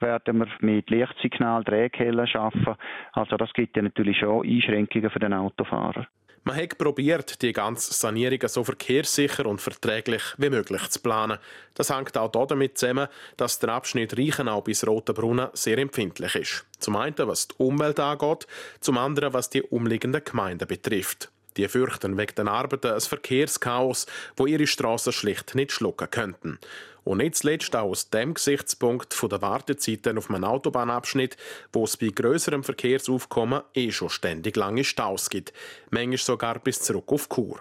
werden 0.00 0.38
wir 0.38 0.48
mit 0.60 0.88
Lichtsignal 0.90 1.64
Drehkellen 1.64 2.28
arbeiten. 2.34 2.76
Also 3.12 3.36
das 3.36 3.52
gibt 3.52 3.76
ja 3.76 3.82
natürlich 3.82 4.18
schon 4.18 4.46
Einschränkungen 4.46 5.10
für 5.10 5.18
den 5.18 5.32
Autofahrer. 5.32 6.06
Man 6.46 6.54
hat 6.54 6.78
probiert, 6.78 7.42
die 7.42 7.52
ganze 7.52 7.92
Sanierung 7.92 8.38
so 8.46 8.62
verkehrssicher 8.62 9.46
und 9.46 9.60
verträglich 9.60 10.22
wie 10.38 10.48
möglich 10.48 10.88
zu 10.90 11.00
planen. 11.00 11.38
Das 11.74 11.90
hängt 11.90 12.16
auch 12.16 12.30
damit 12.30 12.78
zusammen, 12.78 13.08
dass 13.36 13.58
der 13.58 13.70
Abschnitt 13.70 14.16
Reichenau 14.16 14.60
bis 14.60 14.86
Rotenbrunnen 14.86 15.48
sehr 15.54 15.76
empfindlich 15.78 16.36
ist. 16.36 16.64
Zum 16.78 16.94
einen, 16.94 17.16
was 17.18 17.48
die 17.48 17.56
Umwelt 17.58 17.98
angeht, 17.98 18.46
zum 18.78 18.96
anderen, 18.96 19.32
was 19.32 19.50
die 19.50 19.62
umliegenden 19.62 20.22
Gemeinden 20.22 20.68
betrifft. 20.68 21.32
Die 21.56 21.66
fürchten 21.66 22.16
wegen 22.16 22.36
den 22.36 22.46
Arbeiten 22.46 22.92
ein 22.92 23.00
Verkehrschaos, 23.00 24.06
wo 24.36 24.46
ihre 24.46 24.68
Straßen 24.68 25.12
schlicht 25.12 25.56
nicht 25.56 25.72
schlucken 25.72 26.08
könnten. 26.10 26.60
Und 27.06 27.18
nicht 27.18 27.36
zuletzt 27.36 27.76
auch 27.76 27.90
aus 27.90 28.10
dem 28.10 28.34
Gesichtspunkt 28.34 29.16
der 29.30 29.40
Wartezeiten 29.40 30.18
auf 30.18 30.28
einem 30.28 30.42
Autobahnabschnitt, 30.42 31.36
wo 31.72 31.84
es 31.84 31.96
bei 31.96 32.08
grösserem 32.08 32.64
Verkehrsaufkommen 32.64 33.62
eh 33.74 33.92
schon 33.92 34.10
ständig 34.10 34.56
lange 34.56 34.82
Staus 34.82 35.30
gibt, 35.30 35.52
manchmal 35.90 36.18
sogar 36.18 36.58
bis 36.58 36.80
zurück 36.82 37.12
auf 37.12 37.28
Kur. 37.28 37.60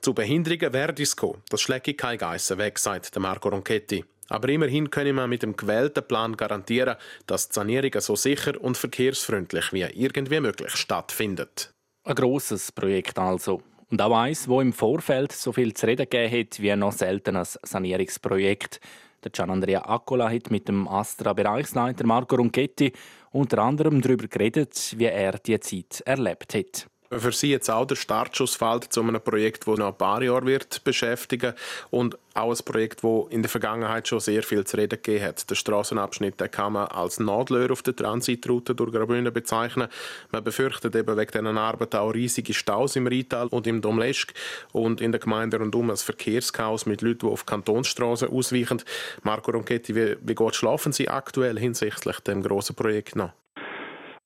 Zu 0.00 0.12
Behinderungen 0.12 0.72
werde 0.72 1.04
es 1.04 1.14
kommen, 1.14 1.40
das 1.50 1.60
schlägt 1.60 1.98
kein 1.98 2.18
Geissen 2.18 2.58
weg, 2.58 2.80
sagt 2.80 3.16
Marco 3.16 3.48
Ronchetti. 3.48 4.04
Aber 4.28 4.48
immerhin 4.48 4.90
können 4.90 5.14
wir 5.14 5.28
mit 5.28 5.44
dem 5.44 5.56
gewählten 5.56 6.02
Plan 6.02 6.36
garantieren, 6.36 6.96
dass 7.28 7.48
die 7.48 7.54
Sanierung 7.54 7.92
so 8.00 8.16
sicher 8.16 8.60
und 8.60 8.76
verkehrsfreundlich 8.76 9.72
wie 9.72 9.82
irgendwie 9.82 10.40
möglich 10.40 10.74
stattfindet. 10.74 11.70
Ein 12.02 12.16
grosses 12.16 12.72
Projekt 12.72 13.18
also. 13.20 13.62
Und 13.90 14.00
auch 14.00 14.16
eins, 14.16 14.46
wo 14.48 14.60
im 14.60 14.72
Vorfeld 14.72 15.32
so 15.32 15.52
viel 15.52 15.74
zu 15.74 15.86
reden 15.86 16.08
gegeben 16.08 16.40
hat 16.40 16.60
wie 16.60 16.74
noch 16.76 16.92
selten 16.92 17.36
ein 17.36 17.44
Sanierungsprojekt. 17.44 18.80
Der 19.24 19.32
Gian 19.32 19.50
Andrea 19.50 19.82
Accola 19.82 20.30
hat 20.30 20.50
mit 20.50 20.68
dem 20.68 20.86
Astra-Bereichsleiter 20.88 22.06
Marco 22.06 22.36
Ronchetti 22.36 22.92
unter 23.32 23.58
anderem 23.58 24.00
darüber 24.00 24.28
geredet, 24.28 24.94
wie 24.96 25.06
er 25.06 25.32
die 25.32 25.58
Zeit 25.60 26.02
erlebt 26.06 26.54
hat 26.54 26.89
für 27.18 27.32
Sie 27.32 27.50
jetzt 27.50 27.68
auch 27.68 27.86
der 27.86 27.96
Startschuss 27.96 28.54
fällt 28.54 28.92
zu 28.92 29.02
einem 29.02 29.20
Projekt, 29.20 29.66
das 29.66 29.78
noch 29.78 29.88
ein 29.88 29.98
paar 29.98 30.22
Jahre 30.22 30.46
wird 30.46 30.84
beschäftigen 30.84 31.54
und 31.90 32.16
auch 32.34 32.50
ein 32.50 32.64
Projekt, 32.64 33.02
das 33.02 33.26
in 33.30 33.42
der 33.42 33.50
Vergangenheit 33.50 34.06
schon 34.06 34.20
sehr 34.20 34.44
viel 34.44 34.64
zu 34.64 34.76
reden 34.76 35.00
gegeben 35.02 35.24
hat. 35.24 35.50
Der 35.50 35.56
Straßenabschnitt 35.56 36.40
den 36.40 36.50
kann 36.50 36.74
man 36.74 36.86
als 36.86 37.18
Nadelöhr 37.18 37.72
auf 37.72 37.82
der 37.82 37.96
Transitroute 37.96 38.76
durch 38.76 38.92
Graubünden 38.92 39.32
bezeichnen. 39.34 39.88
Man 40.30 40.44
befürchtet 40.44 40.94
eben 40.94 41.16
wegen 41.16 41.32
diesen 41.32 41.58
Arbeiten 41.58 41.96
auch 41.96 42.14
riesige 42.14 42.54
Staus 42.54 42.94
im 42.94 43.08
Rital 43.08 43.48
und 43.48 43.66
im 43.66 43.80
Domleschk 43.80 44.32
und 44.72 45.00
in 45.00 45.10
der 45.10 45.20
Gemeinde 45.20 45.58
rundum 45.58 45.90
ein 45.90 45.96
Verkehrschaos 45.96 46.86
mit 46.86 47.02
Leuten, 47.02 47.26
die 47.26 47.26
auf 47.26 47.44
Kantonsstraßen 47.44 48.28
ausweichen. 48.28 48.82
Marco 49.24 49.50
Ronchetti, 49.50 49.96
wie, 49.96 50.16
wie 50.20 50.34
gut 50.34 50.54
schlafen 50.54 50.92
Sie 50.92 51.08
aktuell 51.08 51.58
hinsichtlich 51.58 52.20
dem 52.20 52.42
grossen 52.42 52.76
Projekt 52.76 53.16
noch? 53.16 53.32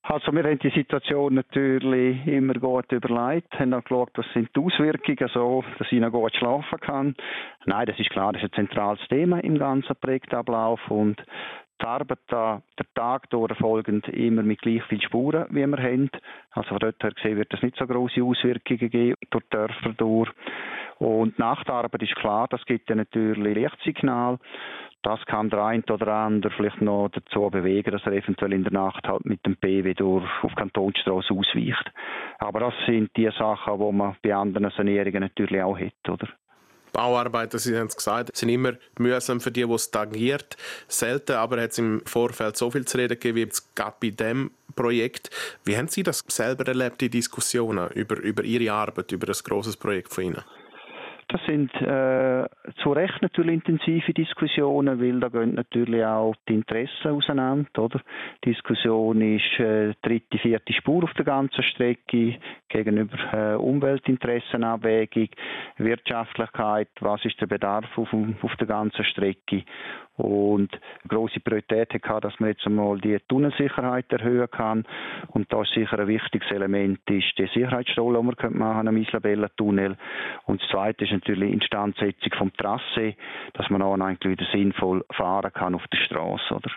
Also 0.06 0.32
wir 0.32 0.44
haben 0.44 0.58
die 0.58 0.68
Situation 0.68 1.32
natürlich 1.32 2.26
immer 2.26 2.52
gut 2.52 2.92
überlegt, 2.92 3.58
haben 3.58 3.73
auch 3.73 3.82
geschaut, 3.82 4.11
was 4.16 4.26
sind 4.34 4.50
die 4.54 4.61
Auswirkungen, 4.61 5.30
so 5.32 5.64
dass 5.78 5.90
ich 5.90 5.99
noch 5.99 6.12
gut 6.12 6.37
schlafen 6.37 6.78
kann. 6.80 7.14
Nein, 7.64 7.87
das 7.87 7.99
ist 7.99 8.11
klar, 8.11 8.34
das 8.34 8.42
ist 8.42 8.52
ein 8.52 8.66
zentrales 8.68 9.00
Thema 9.08 9.42
im 9.42 9.58
ganzen 9.58 9.96
Projektablauf 9.96 10.78
und 10.90 11.25
die 11.80 11.87
Arbeit 11.87 12.18
da, 12.28 12.61
der 12.78 12.87
Tag 12.94 13.30
durch 13.30 13.56
folgend 13.56 14.06
immer 14.08 14.42
mit 14.42 14.61
gleich 14.61 14.82
vielen 14.84 15.00
Spuren, 15.00 15.46
wie 15.49 15.66
wir 15.66 15.82
haben. 15.82 16.11
Also 16.50 16.68
von 16.68 16.80
dort 16.80 17.02
her 17.02 17.12
gesehen 17.12 17.38
wird 17.38 17.54
es 17.54 17.62
nicht 17.62 17.76
so 17.76 17.87
große 17.87 18.23
Auswirkungen 18.23 18.90
geben 18.90 19.16
durch 19.30 19.44
die 19.44 19.56
Dörfer 19.56 19.94
durch. 19.96 20.30
Und 20.99 21.38
nach 21.38 21.64
der 21.64 21.88
ist 22.00 22.16
klar, 22.16 22.46
das 22.50 22.64
gibt 22.66 22.90
ja 22.90 22.94
natürlich 22.94 23.54
Lichtsignal. 23.54 24.38
Das 25.04 25.20
kann 25.26 25.50
der 25.50 25.62
eine 25.62 25.82
oder 25.90 26.08
andere 26.08 26.50
vielleicht 26.56 26.80
noch 26.80 27.11
dazu 27.11 27.50
bewegen, 27.50 27.90
dass 27.90 28.06
er 28.06 28.12
eventuell 28.12 28.54
in 28.54 28.64
der 28.64 28.73
Nacht 28.73 29.06
halt 29.06 29.26
mit 29.26 29.44
dem 29.44 29.54
PW 29.54 29.92
durch 29.92 30.25
auf 30.42 30.54
Kantonsstraße 30.54 31.34
ausweicht. 31.34 31.92
Aber 32.38 32.61
das 32.61 32.75
sind 32.87 33.14
die 33.14 33.30
Sachen, 33.38 33.78
die 33.78 33.92
man 33.92 34.16
bei 34.23 34.34
anderen 34.34 34.73
Sanierungen 34.75 35.20
natürlich 35.20 35.61
auch 35.61 35.78
hat, 35.78 36.08
oder? 36.08 36.26
Bauarbeiten, 36.94 37.58
Sie 37.58 37.76
haben 37.76 37.88
es 37.88 37.96
gesagt, 37.96 38.34
sind 38.34 38.49
immer 38.49 38.75
mühsam 38.99 39.40
für 39.40 39.50
die, 39.50 39.66
die 39.66 39.73
es 39.73 39.90
tangiert. 39.90 40.56
Selten 40.88 41.32
aber 41.32 41.61
hat 41.61 41.73
es 41.73 41.78
im 41.78 42.00
Vorfeld 42.06 42.56
so 42.56 42.70
viel 42.70 42.87
zu 42.87 42.96
reden 42.96 43.18
gegeben 43.18 43.37
wie 43.37 43.42
jetzt 43.42 43.76
gerade 43.76 43.96
bei 44.00 44.08
diesem 44.08 44.52
Projekt. 44.75 45.28
Wie 45.64 45.76
haben 45.76 45.88
Sie 45.88 46.02
das 46.02 46.25
selber 46.28 46.66
erlebt, 46.66 47.02
die 47.02 47.11
Diskussionen 47.11 47.90
über, 47.90 48.16
über 48.20 48.42
Ihre 48.42 48.73
Arbeit, 48.73 49.12
über 49.12 49.26
das 49.26 49.44
großes 49.44 49.76
Projekt 49.76 50.14
von 50.14 50.25
Ihnen? 50.25 50.44
Das 51.28 51.40
sind 51.46 51.72
äh, 51.74 52.46
zu 52.82 52.92
Recht 52.92 53.22
natürlich 53.22 53.54
intensive 53.54 54.12
Diskussionen, 54.12 55.00
weil 55.00 55.20
da 55.20 55.28
gehen 55.28 55.54
natürlich 55.54 56.04
auch 56.04 56.34
die 56.48 56.54
Interessen 56.54 57.08
auseinander. 57.10 57.82
Oder? 57.82 58.00
Die 58.44 58.52
Diskussion 58.52 59.20
ist 59.20 59.58
äh, 59.58 59.94
dritte, 60.02 60.38
vierte 60.38 60.72
Spur 60.72 61.04
auf 61.04 61.12
der 61.14 61.24
ganzen 61.24 61.62
Strecke 61.62 62.38
gegenüber 62.68 63.16
äh, 63.32 63.54
Umweltinteressenabwägung, 63.56 65.28
Wirtschaftlichkeit, 65.78 66.88
was 67.00 67.24
ist 67.24 67.40
der 67.40 67.46
Bedarf 67.46 67.86
auf, 67.96 68.12
auf 68.42 68.56
der 68.56 68.66
ganzen 68.66 69.04
Strecke 69.04 69.64
und 70.16 70.70
grosse 71.08 71.40
Priorität 71.40 71.92
hat, 72.04 72.24
dass 72.24 72.38
man 72.38 72.50
jetzt 72.50 72.64
einmal 72.66 72.98
die 73.00 73.18
Tunnelsicherheit 73.28 74.12
erhöhen 74.12 74.50
kann. 74.50 74.84
Und 75.28 75.52
da 75.52 75.62
ist 75.62 75.72
sicher 75.74 75.98
ein 75.98 76.06
wichtiges 76.06 76.50
Element 76.50 77.00
ist 77.10 77.36
die 77.36 77.46
Sicherheitsstelle, 77.52 78.18
die 78.18 78.22
man 78.22 78.58
machen 78.58 78.88
am 78.88 78.96
Isabella 78.96 79.48
Tunnel. 79.56 79.96
Und 80.46 80.62
das 80.62 80.68
Zweite 80.70 81.04
ist 81.04 81.12
natürlich 81.12 81.33
die 81.36 81.52
Instandsetzung 81.52 82.32
vom 82.36 82.52
Trasse, 82.54 83.14
dass 83.54 83.70
man 83.70 83.82
auch 83.82 83.94
eigentlich 83.94 84.38
wieder 84.38 84.50
sinnvoll 84.52 85.04
fahren 85.12 85.52
kann 85.52 85.74
auf 85.74 85.86
der 85.88 85.98
Straße, 85.98 86.54
oder? 86.54 86.70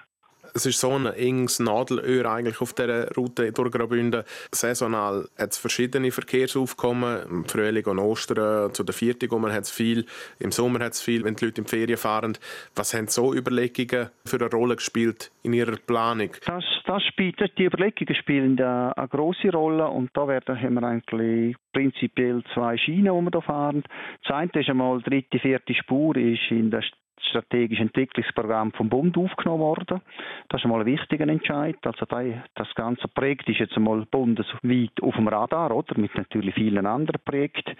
Es 0.54 0.66
ist 0.66 0.80
so 0.80 0.92
ein 0.92 1.06
enges 1.06 1.60
Nadelöhr 1.60 2.26
eigentlich 2.26 2.62
auf 2.62 2.74
dieser 2.74 3.14
Route 3.16 3.52
durch 3.52 3.72
Graubünden. 3.72 4.24
Saisonal 4.52 5.28
hat 5.38 5.52
es 5.52 5.58
verschiedene 5.58 6.12
Verkehrsaufkommen. 6.12 7.24
Im 7.30 7.46
Frühling 7.46 7.86
und 7.86 8.00
Ostern 8.00 8.74
zu 8.74 8.84
der 8.84 8.94
Vierten 8.94 9.30
hat 9.52 9.64
es 9.64 9.72
viel. 9.72 10.06
Im 10.40 10.52
Sommer 10.52 10.80
hat 10.80 10.94
es 10.94 11.02
viel, 11.02 11.24
wenn 11.24 11.36
die 11.36 11.46
Leute 11.46 11.62
in 11.62 11.68
Ferien 11.68 11.98
fahren. 11.98 12.38
Was 12.76 12.94
haben 12.94 13.08
so 13.08 13.34
Überlegungen 13.34 14.10
für 14.26 14.38
eine 14.38 14.50
Rolle 14.50 14.76
gespielt 14.76 15.32
in 15.44 15.54
Ihrer 15.54 15.78
Planung? 15.78 16.32
Das, 16.46 16.64
das 16.86 17.04
spielt, 17.04 17.40
die 17.58 17.66
Überlegungen 17.66 18.16
spielen 18.16 18.60
eine, 18.60 18.98
eine 18.98 19.08
große 19.08 19.50
Rolle 19.52 19.88
und 19.88 20.10
da 20.14 20.28
werden, 20.28 20.60
haben 20.60 20.74
wir 20.76 20.84
eigentlich 20.84 21.56
prinzipiell 21.74 22.44
zwei 22.54 22.78
Schienen, 22.78 23.14
die 23.16 23.22
wir 23.26 23.32
hier 23.32 23.42
fahren. 23.42 23.84
Das 24.24 24.36
eine 24.36 24.52
ist 24.54 24.70
einmal 24.70 25.02
die 25.02 25.10
dritte, 25.10 25.40
vierte 25.40 25.74
Spur 25.74 26.16
ist 26.18 26.50
in 26.50 26.72
der 26.72 26.84
strategische 27.30 27.82
Entwicklungsprogramm 27.82 28.72
vom 28.74 28.90
Bund 28.90 29.18
aufgenommen 29.18 29.62
worden. 29.62 30.02
Das 30.50 30.60
ist 30.60 30.66
einmal 30.66 30.82
ein 30.82 30.86
wichtiger 30.86 31.28
Entscheid. 31.28 31.78
Also 31.84 32.06
das 32.06 32.68
ganze 32.76 33.08
Projekt 33.08 33.50
ist 33.50 33.60
jetzt 33.60 33.76
einmal 33.76 34.06
bundesweit 34.06 34.92
auf 35.02 35.16
dem 35.16 35.28
Radar, 35.28 35.72
oder? 35.72 36.00
Mit 36.00 36.16
natürlich 36.16 36.56
vielen 36.56 36.86
anderen 36.86 37.22
Projekten. 37.24 37.76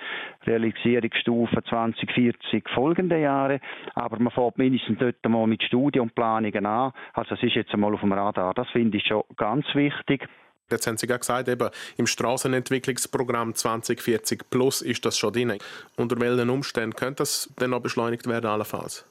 Realisierungsstufe 0.46 1.64
2040 1.64 2.68
folgende 2.74 3.20
Jahre. 3.20 3.60
Aber 3.96 4.20
man 4.20 4.32
fängt 4.32 4.58
mindestens 4.58 5.00
dort 5.00 5.16
einmal 5.24 5.48
mit 5.48 5.64
Studien 5.64 6.04
und 6.04 6.16
Planungen 6.16 6.66
an. 6.66 6.92
Also 7.14 7.36
es 7.36 7.44
ist 7.44 7.56
jetzt 7.56 7.74
einmal 7.74 7.94
auf 7.94 8.02
dem 8.02 8.14
Radar. 8.14 8.54
Das 8.54 8.68
finde 8.70 8.98
ich 8.98 9.06
schon 9.06 9.24
ganz 9.36 9.66
wichtig. 9.74 10.28
Jetzt 10.70 10.86
haben 10.86 10.98
Sie 10.98 11.08
gerade 11.08 11.20
gesagt, 11.20 11.48
eben, 11.48 11.70
im 11.96 12.08
Straßenentwicklungsprogramm 12.08 13.56
2040 13.56 14.50
Plus 14.50 14.82
ist 14.82 15.06
das 15.06 15.18
schon 15.18 15.32
drin. 15.32 15.58
Unter 15.96 16.20
welchen 16.20 16.50
Umständen 16.50 16.94
könnte 16.94 17.18
das 17.24 17.54
denn 17.60 17.70
noch 17.70 17.80
beschleunigt 17.80 18.28
werden, 18.28 18.48
allenfalls? 18.48 19.06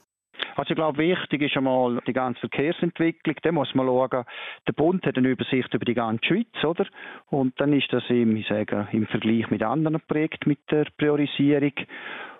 Also 0.56 0.70
ich 0.70 0.76
glaube, 0.76 0.98
wichtig 0.98 1.42
ist 1.42 1.56
einmal 1.56 2.00
die 2.06 2.14
ganze 2.14 2.40
Verkehrsentwicklung. 2.40 3.36
Da 3.42 3.52
muss 3.52 3.74
man 3.74 3.86
schauen, 3.86 4.24
der 4.66 4.72
Bund 4.72 5.04
hat 5.04 5.18
eine 5.18 5.28
Übersicht 5.28 5.72
über 5.74 5.84
die 5.84 5.94
ganze 5.94 6.24
Schweiz, 6.24 6.64
oder? 6.64 6.86
Und 7.28 7.60
dann 7.60 7.74
ist 7.74 7.92
das 7.92 8.02
im, 8.08 8.36
ich 8.36 8.48
sage, 8.48 8.88
im 8.92 9.06
Vergleich 9.06 9.50
mit 9.50 9.62
anderen 9.62 10.00
Projekten 10.08 10.48
mit 10.48 10.60
der 10.70 10.86
Priorisierung. 10.96 11.72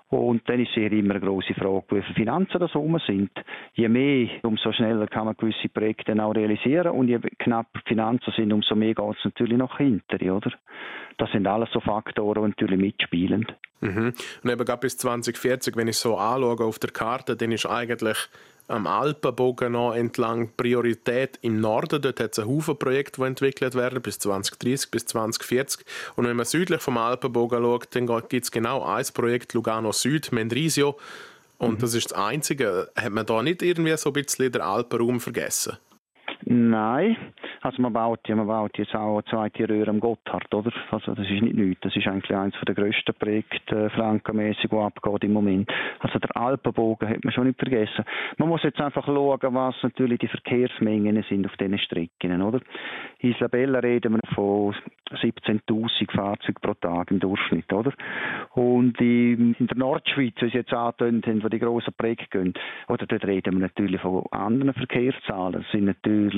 Und 0.09 0.49
dann 0.49 0.61
ist 0.61 0.71
es 0.77 0.93
immer 0.93 1.17
eine 1.17 1.21
grosse 1.21 1.55
Frage, 1.55 1.85
wie 1.91 2.03
viele 2.03 2.15
Finanzen 2.15 2.61
das 2.61 2.75
rum 2.77 2.97
sind. 3.07 3.31
Je 3.75 3.89
mehr, 3.89 4.29
umso 4.43 4.71
schneller 4.73 5.09
kann 5.09 5.25
man 5.25 5.37
gewisse 5.37 5.69
Projekte 5.69 6.15
auch 6.23 6.33
realisieren. 6.33 6.93
Und 6.93 7.09
je 7.09 7.19
knapper 7.19 7.81
die 7.85 7.89
Finanzen 7.89 8.33
sind, 8.37 8.53
umso 8.53 8.77
mehr 8.77 8.95
geht 8.95 9.17
es 9.19 9.25
natürlich 9.25 9.59
nach 9.59 9.79
hinten, 9.79 10.31
oder? 10.31 10.53
Das 11.19 11.31
sind 11.33 11.47
alles 11.47 11.71
so 11.73 11.81
Faktoren, 11.81 12.45
die 12.45 12.49
natürlich 12.51 12.79
mitspielen. 12.79 13.47
Mhm. 13.81 14.13
Und 14.43 14.51
eben 14.51 14.65
gerade 14.65 14.81
bis 14.81 14.97
2040, 14.97 15.77
wenn 15.77 15.89
ich 15.89 15.97
so 15.97 16.17
anschaue 16.17 16.65
auf 16.65 16.79
der 16.79 16.91
Karte, 16.91 17.37
dann 17.37 17.51
ist 17.51 17.67
eigentlich 17.67 18.19
am 18.69 18.87
Alpenbogen 18.87 19.73
noch 19.73 19.95
entlang 19.95 20.51
Priorität 20.57 21.39
im 21.43 21.61
Norden. 21.61 22.03
Dort 22.03 22.21
hat 22.21 22.33
es 22.33 22.39
einen 22.39 22.49
Haufen 22.49 22.79
Projekte, 22.79 23.21
die 23.21 23.27
entwickelt 23.27 23.75
werden 23.75 24.03
bis 24.03 24.19
2030, 24.19 24.91
bis 24.91 25.07
2040. 25.07 25.85
Und 26.17 26.27
wenn 26.27 26.37
man 26.37 26.47
südlich 26.47 26.81
vom 26.81 26.99
Alpenbogen 26.99 27.63
schaut, 27.63 27.95
dann 27.95 28.07
gibt 28.29 28.45
es 28.45 28.51
genau 28.51 28.85
ein 28.85 29.05
Projekt 29.15 29.55
Lugano 29.55 29.93
Süd, 29.93 30.33
Mendrisio. 30.33 30.99
Und 31.59 31.75
mhm. 31.75 31.79
das 31.79 31.95
ist 31.95 32.11
das 32.11 32.19
Einzige. 32.19 32.91
Hat 32.97 33.13
man 33.13 33.25
da 33.25 33.43
nicht 33.43 33.63
irgendwie 33.63 33.97
so 33.97 34.11
ein 34.11 34.15
bisschen 34.15 34.53
den 34.53 34.63
Alpenraum 34.63 35.21
vergessen? 35.21 35.79
Nein, 36.49 37.17
also 37.63 37.83
man 37.83 37.93
baut 37.93 38.21
ja, 38.29 38.37
man 38.37 38.47
baut 38.47 38.79
jetzt 38.79 38.95
auch 38.95 39.15
eine 39.15 39.25
zweite 39.25 39.69
Röhre 39.69 39.91
am 39.91 39.99
Gotthard, 39.99 40.55
oder? 40.55 40.71
Also 40.93 41.13
das 41.13 41.29
ist 41.29 41.43
nicht 41.43 41.57
nichts. 41.57 41.81
Das 41.83 41.97
ist 41.97 42.07
eigentlich 42.07 42.33
eines 42.37 42.55
der 42.65 42.73
grössten 42.73 43.15
Projekte, 43.15 43.87
äh, 43.87 43.91
frankenmässig, 43.91 44.71
die 44.71 44.77
abgeht 44.77 45.25
im 45.25 45.33
Moment. 45.33 45.69
Also 45.99 46.21
der 46.21 46.37
Alpenbogen 46.37 47.09
hat 47.09 47.25
man 47.25 47.33
schon 47.33 47.49
nicht 47.49 47.59
vergessen. 47.59 48.05
Man 48.39 48.49
muss 48.49 48.63
jetzt 48.63 48.81
einfach 48.81 49.05
schauen, 49.07 49.55
was 49.55 49.75
natürlich 49.83 50.21
die 50.21 50.29
Verkehrsmengen 50.29 51.21
sind 51.29 51.47
auf 51.47 51.57
diesen 51.57 51.79
Strecken, 51.79 52.41
oder? 52.41 52.61
In 53.19 53.33
Isabella 53.33 53.81
reden 53.81 54.13
wir 54.13 54.35
von 54.37 54.73
17.000 55.11 56.13
Fahrzeugen 56.13 56.61
pro 56.61 56.75
Tag 56.75 57.11
im 57.11 57.19
Durchschnitt, 57.19 57.73
oder? 57.73 57.93
Und 58.55 59.01
in, 59.01 59.55
in 59.59 59.67
der 59.67 59.77
Nordschweiz, 59.77 60.35
wie 60.41 60.51
Sie 60.51 60.59
jetzt 60.59 60.73
angetönt 60.73 61.27
haben, 61.27 61.43
wo 61.43 61.49
die 61.49 61.59
grossen 61.59 61.95
Projekte 61.97 62.39
gehen, 62.39 62.55
oder 62.87 63.05
dort 63.07 63.25
reden 63.25 63.55
wir 63.55 63.61
natürlich 63.63 64.01
von 64.01 64.25
anderen 64.31 64.75
Verkehrszahlen. 64.75 65.55
Das 65.63 65.71
sind 65.73 65.87
natürlich 65.87 66.36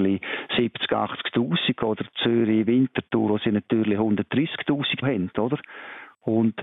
70, 0.57 0.90
80.000 0.90 1.83
oder 1.85 2.05
Zürich, 2.23 2.67
Winterthur, 2.67 3.31
wo 3.31 3.38
sie 3.38 3.52
natürlich 3.52 3.99
130.000 3.99 5.02
haben, 5.02 5.31
oder? 5.38 5.59
Und 6.23 6.55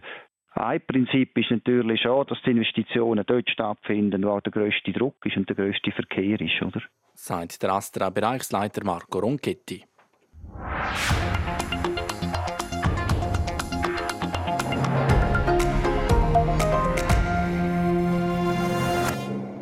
ein 0.58 0.82
Prinzip 0.86 1.38
ist 1.38 1.52
natürlich 1.52 2.02
schon, 2.02 2.26
dass 2.28 2.42
die 2.46 2.52
Investitionen 2.52 3.26
dort 3.28 3.50
stattfinden, 3.50 4.26
wo 4.26 4.40
der 4.40 4.52
grösste 4.52 4.94
Druck 4.94 5.26
ist 5.26 5.36
und 5.36 5.50
der 5.50 5.56
grösste 5.56 5.92
Verkehr 5.92 6.40
ist, 6.40 6.62
oder? 6.62 6.82
Sagt 7.14 7.62
der 7.62 7.74
Astra-Bereichsleiter 7.74 8.84
Marco 8.86 9.20
Ronchetti. 9.20 9.84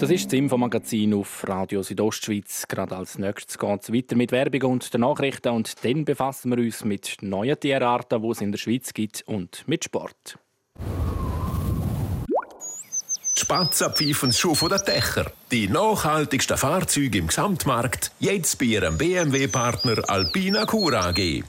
Das 0.04 0.12
ist 0.12 0.26
das 0.26 0.34
Infomagazin 0.34 1.14
auf 1.14 1.48
Radio 1.48 1.82
Südostschweiz. 1.82 2.68
Gerade 2.68 2.98
als 2.98 3.18
nächstes 3.18 3.58
geht 3.58 3.84
es 3.84 3.94
weiter 3.94 4.18
mit 4.18 4.34
Werbung 4.34 4.74
und 4.74 4.94
den 4.94 5.00
Nachrichten 5.00 5.54
und 5.54 5.86
dann 5.86 6.04
befassen 6.04 6.52
wir 6.52 6.62
uns 6.62 6.84
mit 6.84 7.16
neuen 7.22 7.58
Tierarten, 7.58 8.22
die 8.22 8.28
es 8.28 8.42
in 8.42 8.52
der 8.52 8.60
Schweiz 8.60 8.94
gibt 8.94 9.24
und 9.28 9.66
mit 9.66 9.86
Sport. 9.86 10.38
Spatzen, 13.34 13.94
Pfeifen, 13.94 14.34
Schuh 14.34 14.56
von 14.56 14.72
den 14.72 14.82
Dächer. 14.86 15.32
Die 15.54 15.70
nachhaltigsten 15.70 16.58
Fahrzeuge 16.58 17.20
im 17.20 17.28
Gesamtmarkt, 17.28 18.12
jetzt 18.20 18.60
bei 18.60 18.66
Ihrem 18.66 18.98
BMW-Partner 18.98 20.04
Alpina 20.10 20.66
Cura 20.66 21.12
AG. 21.12 21.46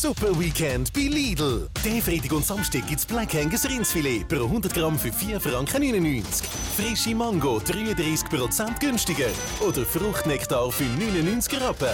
Super 0.00 0.32
Weekend 0.40 0.90
bei 0.94 1.02
Lidl. 1.02 1.68
Der 1.84 2.00
Freitag 2.00 2.32
und 2.32 2.46
Samstag 2.46 2.86
gibt's 2.86 3.04
Black 3.04 3.34
Angus 3.34 3.68
Rindsfilet 3.68 4.26
pro 4.26 4.44
100 4.44 4.72
Gramm 4.72 4.98
für 4.98 5.12
4 5.12 5.38
Franken 5.38 5.82
99. 5.82 6.48
Frische 6.74 7.14
Mango 7.14 7.58
33% 7.58 8.80
günstiger. 8.80 9.28
Oder 9.60 9.84
Fruchtnektar 9.84 10.72
für 10.72 10.84
99 10.84 11.60
Rappen. 11.60 11.90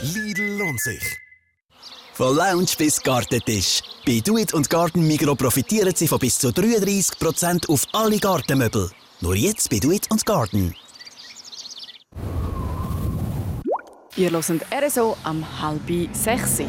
Lidl 0.00 0.56
lohnt 0.56 0.80
sich. 0.80 1.02
Von 2.14 2.34
Lounge 2.34 2.70
bis 2.78 3.02
Gartentisch. 3.02 3.82
Bei 4.06 4.20
Do 4.24 4.38
It 4.38 4.54
und 4.54 4.70
Garden 4.70 5.06
Migro 5.06 5.34
profitieren 5.34 5.94
Sie 5.94 6.08
von 6.08 6.20
bis 6.20 6.38
zu 6.38 6.48
33% 6.48 7.68
auf 7.68 7.82
alle 7.92 8.16
Gartenmöbel. 8.16 8.90
Nur 9.20 9.34
jetzt 9.34 9.68
bei 9.68 9.80
Do 9.80 9.90
It 9.90 10.10
und 10.10 10.24
Garden. 10.24 10.74
Ihr 14.16 14.30
hört 14.30 14.46
RSO 14.72 15.14
am 15.24 15.44
halb 15.60 15.82
sechs. 16.14 16.62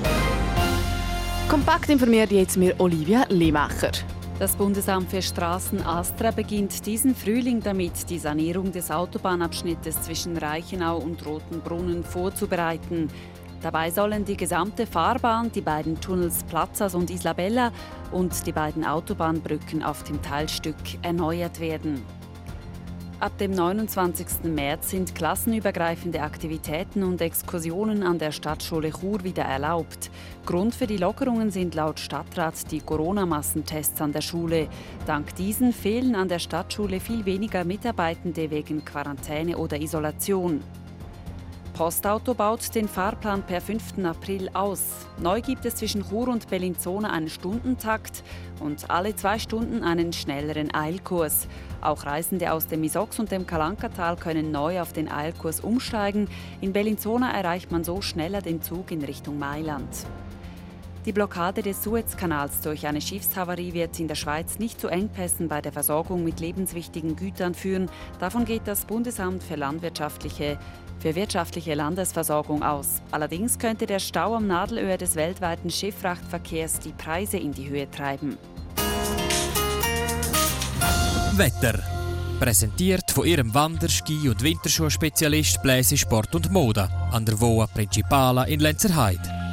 Kompakt 1.49 1.89
informiert 1.89 2.31
jetzt 2.31 2.57
mir 2.57 2.73
Olivia 2.79 3.23
Lehmacher. 3.29 3.91
Das 4.39 4.55
Bundesamt 4.55 5.11
für 5.11 5.21
Straßen 5.21 5.85
Astra 5.85 6.31
beginnt 6.31 6.85
diesen 6.87 7.13
Frühling 7.13 7.61
damit, 7.61 8.09
die 8.09 8.17
Sanierung 8.17 8.71
des 8.71 8.89
Autobahnabschnittes 8.89 10.01
zwischen 10.01 10.37
Reichenau 10.37 10.97
und 10.97 11.23
Rotenbrunnen 11.23 12.03
vorzubereiten. 12.03 13.09
Dabei 13.61 13.91
sollen 13.91 14.25
die 14.25 14.35
gesamte 14.35 14.87
Fahrbahn, 14.87 15.51
die 15.51 15.61
beiden 15.61 16.01
Tunnels 16.01 16.43
Platzas 16.43 16.95
und 16.95 17.11
Isla 17.11 17.33
Bella 17.33 17.71
und 18.11 18.45
die 18.47 18.51
beiden 18.51 18.83
Autobahnbrücken 18.83 19.83
auf 19.83 20.03
dem 20.03 20.21
Teilstück 20.23 20.75
erneuert 21.03 21.59
werden. 21.59 22.01
Ab 23.25 23.39
dem 23.39 23.49
29. 23.49 24.43
März 24.43 24.91
sind 24.91 25.15
klassenübergreifende 25.15 26.21
Aktivitäten 26.21 27.01
und 27.01 27.19
Exkursionen 27.21 28.03
an 28.03 28.19
der 28.19 28.31
Stadtschule 28.31 28.91
Chur 28.91 29.23
wieder 29.23 29.41
erlaubt. 29.41 30.11
Grund 30.45 30.75
für 30.75 30.85
die 30.85 30.97
Lockerungen 30.97 31.49
sind 31.49 31.73
laut 31.73 31.99
Stadtrat 31.99 32.71
die 32.71 32.81
Corona-Massentests 32.81 33.99
an 33.99 34.11
der 34.11 34.21
Schule. 34.21 34.67
Dank 35.07 35.33
diesen 35.37 35.73
fehlen 35.73 36.13
an 36.13 36.29
der 36.29 36.37
Stadtschule 36.37 36.99
viel 36.99 37.25
weniger 37.25 37.63
Mitarbeitende 37.63 38.51
wegen 38.51 38.85
Quarantäne 38.85 39.57
oder 39.57 39.81
Isolation. 39.81 40.61
Postauto 41.75 42.33
baut 42.33 42.73
den 42.73 42.87
Fahrplan 42.87 43.43
per 43.43 43.59
5. 43.59 44.05
April 44.05 44.49
aus. 44.53 44.81
Neu 45.21 45.41
gibt 45.41 45.65
es 45.65 45.75
zwischen 45.75 46.07
Chur 46.07 46.29
und 46.29 46.47
Bellinzona 46.47 47.09
einen 47.11 47.27
Stundentakt 47.27 48.23
und 48.61 48.89
alle 48.89 49.13
zwei 49.17 49.39
Stunden 49.39 49.83
einen 49.83 50.13
schnelleren 50.13 50.73
Eilkurs. 50.73 51.49
Auch 51.81 52.05
Reisende 52.05 52.53
aus 52.53 52.67
dem 52.67 52.79
Misox 52.79 53.19
und 53.19 53.29
dem 53.29 53.45
Kalankatal 53.45 54.15
können 54.15 54.51
neu 54.51 54.79
auf 54.79 54.93
den 54.93 55.11
Eilkurs 55.11 55.59
umsteigen. 55.59 56.29
In 56.61 56.71
Bellinzona 56.71 57.33
erreicht 57.33 57.73
man 57.73 57.83
so 57.83 58.01
schneller 58.01 58.41
den 58.41 58.61
Zug 58.61 58.91
in 58.91 59.03
Richtung 59.03 59.37
Mailand. 59.37 59.89
Die 61.05 61.11
Blockade 61.11 61.61
des 61.61 61.83
Suezkanals 61.83 62.61
durch 62.61 62.87
eine 62.87 62.99
Schiffshavarie 62.99 63.73
wird 63.73 63.99
in 63.99 64.07
der 64.07 64.15
Schweiz 64.15 64.57
nicht 64.57 64.81
zu 64.81 64.87
Engpässen 64.87 65.47
bei 65.47 65.61
der 65.61 65.71
Versorgung 65.71 66.23
mit 66.23 66.39
lebenswichtigen 66.39 67.15
Gütern 67.15 67.53
führen. 67.53 67.91
Davon 68.19 68.43
geht 68.45 68.63
das 68.65 68.85
Bundesamt 68.85 69.43
für 69.43 69.53
landwirtschaftliche 69.53 70.57
für 70.99 71.15
wirtschaftliche 71.15 71.73
Landesversorgung 71.73 72.63
aus. 72.63 73.01
Allerdings 73.11 73.59
könnte 73.59 73.85
der 73.85 73.99
Stau 73.99 74.35
am 74.35 74.47
Nadelöhr 74.47 74.97
des 74.97 75.15
weltweiten 75.15 75.69
Schifffrachtverkehrs 75.69 76.79
die 76.79 76.91
Preise 76.93 77.37
in 77.37 77.51
die 77.51 77.69
Höhe 77.69 77.89
treiben. 77.89 78.37
Wetter. 81.33 81.79
Präsentiert 82.39 83.11
von 83.11 83.25
ihrem 83.25 83.53
Wander-, 83.53 83.89
Ski- 83.89 84.29
und 84.29 84.41
Winterschuhspezialist 84.41 85.61
Bläse 85.61 85.97
Sport 85.97 86.35
und 86.35 86.51
Mode 86.51 86.89
an 87.11 87.25
der 87.25 87.39
Voa 87.39 87.67
Principala 87.67 88.43
in 88.43 88.59
Lenzerheide. 88.59 89.44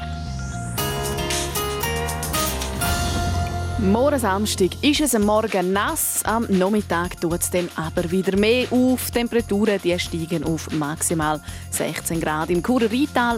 Morgen 3.82 4.20
Samstag 4.20 4.70
ist 4.80 5.00
es 5.00 5.12
am 5.16 5.24
Morgen 5.24 5.72
nass, 5.72 6.20
am 6.24 6.46
Nachmittag 6.48 7.20
tut 7.20 7.40
es 7.40 7.50
dann 7.50 7.68
aber 7.74 8.08
wieder 8.12 8.38
mehr 8.38 8.68
auf. 8.70 9.06
Die 9.06 9.12
Temperaturen 9.18 9.80
die 9.82 9.98
steigen 9.98 10.44
auf 10.44 10.70
maximal 10.70 11.42
16 11.72 12.20
Grad 12.20 12.50
im 12.50 12.62
Churer 12.62 12.86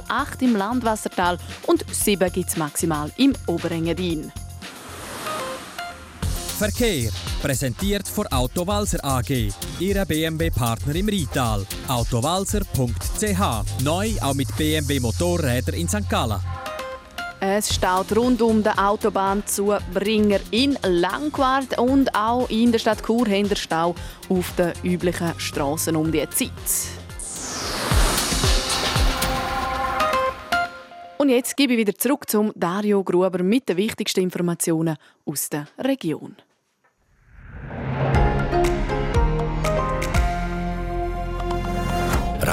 8 0.07 0.43
im 0.43 0.55
Landwassertal 0.55 1.39
und 1.67 1.87
7 1.91 2.31
gibt 2.31 2.51
es 2.51 2.59
maximal 2.59 3.11
im 3.17 3.33
Oberengadin. 3.47 4.31
Verkehr 6.59 7.11
präsentiert 7.41 8.07
von 8.07 8.27
Autowalzer 8.27 9.03
AG, 9.03 9.51
Ihrer 9.81 10.05
BMW-Partner 10.05 10.95
im 10.95 11.09
Rital. 11.09 11.65
Autowalzer.ch 11.89 13.83
neu 13.83 14.11
auch 14.21 14.35
mit 14.35 14.55
BMW 14.59 15.01
Motorrädern 15.01 15.75
in 15.75 15.89
St. 15.89 16.09
Gallen. 16.11 16.39
Es 17.47 17.75
staut 17.75 18.17
rund 18.17 18.41
um 18.41 18.63
den 18.63 18.73
Autobahnzubringer 18.79 20.41
in 20.51 20.79
Langquart 20.83 21.79
und 21.79 22.15
auch 22.15 22.49
in 22.49 22.73
der 22.73 22.79
Stadt 22.79 23.05
Chur 23.05 23.29
haben 23.29 23.51
der 23.51 23.57
Stau 23.57 23.95
auf 24.31 24.55
den 24.57 24.73
üblichen 24.83 25.39
Straßen 25.39 25.95
um 25.95 26.11
die 26.11 26.27
Zeit. 26.31 26.49
Und 31.19 31.29
jetzt 31.29 31.55
gebe 31.55 31.75
ich 31.75 31.81
wieder 31.81 31.95
zurück 31.95 32.31
zum 32.31 32.51
Dario 32.55 33.05
Gruber 33.05 33.43
mit 33.43 33.69
den 33.69 33.77
wichtigsten 33.77 34.21
Informationen 34.21 34.97
aus 35.27 35.51
der 35.51 35.67
Region. 35.79 36.37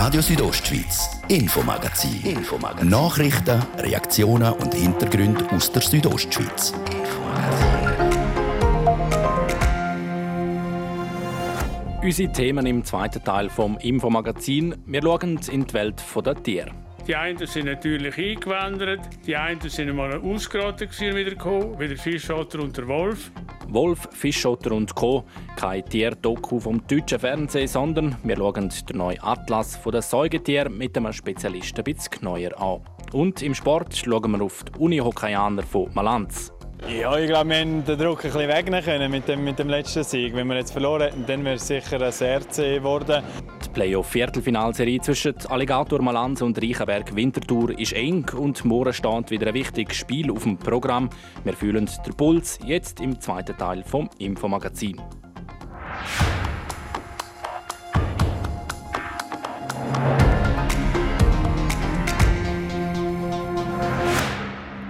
Radio 0.03 0.19
Südostschweiz, 0.19 1.11
Infomagazin. 1.27 2.25
Infomagazin. 2.25 2.89
Nachrichten, 2.89 3.61
Reaktionen 3.77 4.51
und 4.53 4.73
Hintergründe 4.73 5.47
aus 5.51 5.71
der 5.71 5.83
Südostschweiz. 5.83 6.73
Unsere 12.01 12.31
Themen 12.31 12.65
im 12.65 12.83
zweiten 12.83 13.23
Teil 13.23 13.51
vom 13.51 13.77
Infomagazin. 13.77 14.73
Wir 14.87 15.03
schauen 15.03 15.39
in 15.51 15.67
die 15.67 15.73
Welt 15.75 16.03
der 16.25 16.43
Tiere. 16.43 16.71
Die 17.11 17.17
einen 17.17 17.45
sind 17.45 17.65
natürlich 17.65 18.17
eingewandert, 18.17 19.01
die 19.27 19.35
einen 19.35 19.59
sind 19.59 19.89
einmal 19.89 20.17
ausgerottet 20.21 20.97
wieder 20.97 21.31
gekommen, 21.31 21.77
wie 21.77 21.89
der 21.89 21.97
Fischotter 21.97 22.61
und 22.61 22.77
der 22.77 22.87
Wolf. 22.87 23.33
Wolf, 23.67 24.07
Fischotter 24.13 24.71
und 24.71 24.95
Co. 24.95 25.25
Kein 25.57 25.83
Tierdoku 25.83 26.61
vom 26.61 26.87
deutschen 26.87 27.19
Fernsehen, 27.19 27.67
sondern 27.67 28.15
wir 28.23 28.37
schauen 28.37 28.71
den 28.89 28.97
neuen 28.97 29.21
Atlas 29.21 29.77
der 29.83 30.01
Säugetiere 30.01 30.69
mit 30.69 30.95
einem 30.95 31.11
Spezialisten 31.11 31.79
ein 31.79 31.83
bisschen 31.83 32.11
genauer 32.11 32.57
an. 32.57 32.79
Und 33.11 33.41
im 33.41 33.55
Sport 33.55 33.93
schauen 33.93 34.31
wir 34.31 34.41
auf 34.41 34.63
die 34.63 34.79
Uni-Hockeyaner 34.79 35.63
von 35.63 35.89
Malanz. 35.93 36.53
Ja, 36.87 37.17
ich 37.17 37.27
glaube, 37.27 37.49
wir 37.49 37.57
haben 37.57 37.83
den 37.83 37.99
Druck 37.99 38.23
ein 38.23 38.31
bisschen 38.31 38.47
wegnehmen 38.47 38.85
können 38.85 39.11
mit 39.11 39.27
dem, 39.27 39.43
mit 39.43 39.59
dem 39.59 39.67
letzten 39.67 40.05
Sieg. 40.05 40.33
Wenn 40.33 40.47
wir 40.47 40.55
jetzt 40.55 40.71
verloren 40.71 41.01
hätten, 41.01 41.25
dann 41.27 41.43
wäre 41.43 41.55
es 41.55 41.67
sicher 41.67 42.01
ein 42.01 42.11
CRC 42.11 42.77
geworden. 42.77 43.21
Die 43.71 43.79
Playoff-Viertelfinalserie 43.79 44.99
zwischen 44.99 45.33
Alligator 45.47 46.01
Malanz 46.01 46.41
und 46.41 46.61
Reichenberg 46.61 47.15
Winterthur 47.15 47.79
ist 47.79 47.93
eng 47.93 48.25
und 48.35 48.65
morgen 48.65 48.91
steht 48.91 49.31
wieder 49.31 49.47
ein 49.47 49.53
wichtiges 49.53 49.95
Spiel 49.95 50.29
auf 50.29 50.43
dem 50.43 50.57
Programm. 50.57 51.09
Wir 51.45 51.53
fühlen 51.53 51.89
den 52.05 52.13
Puls 52.15 52.59
jetzt 52.65 52.99
im 52.99 53.21
zweiten 53.21 53.57
Teil 53.57 53.85
vom 53.85 54.09
Infomagazin. 54.17 54.99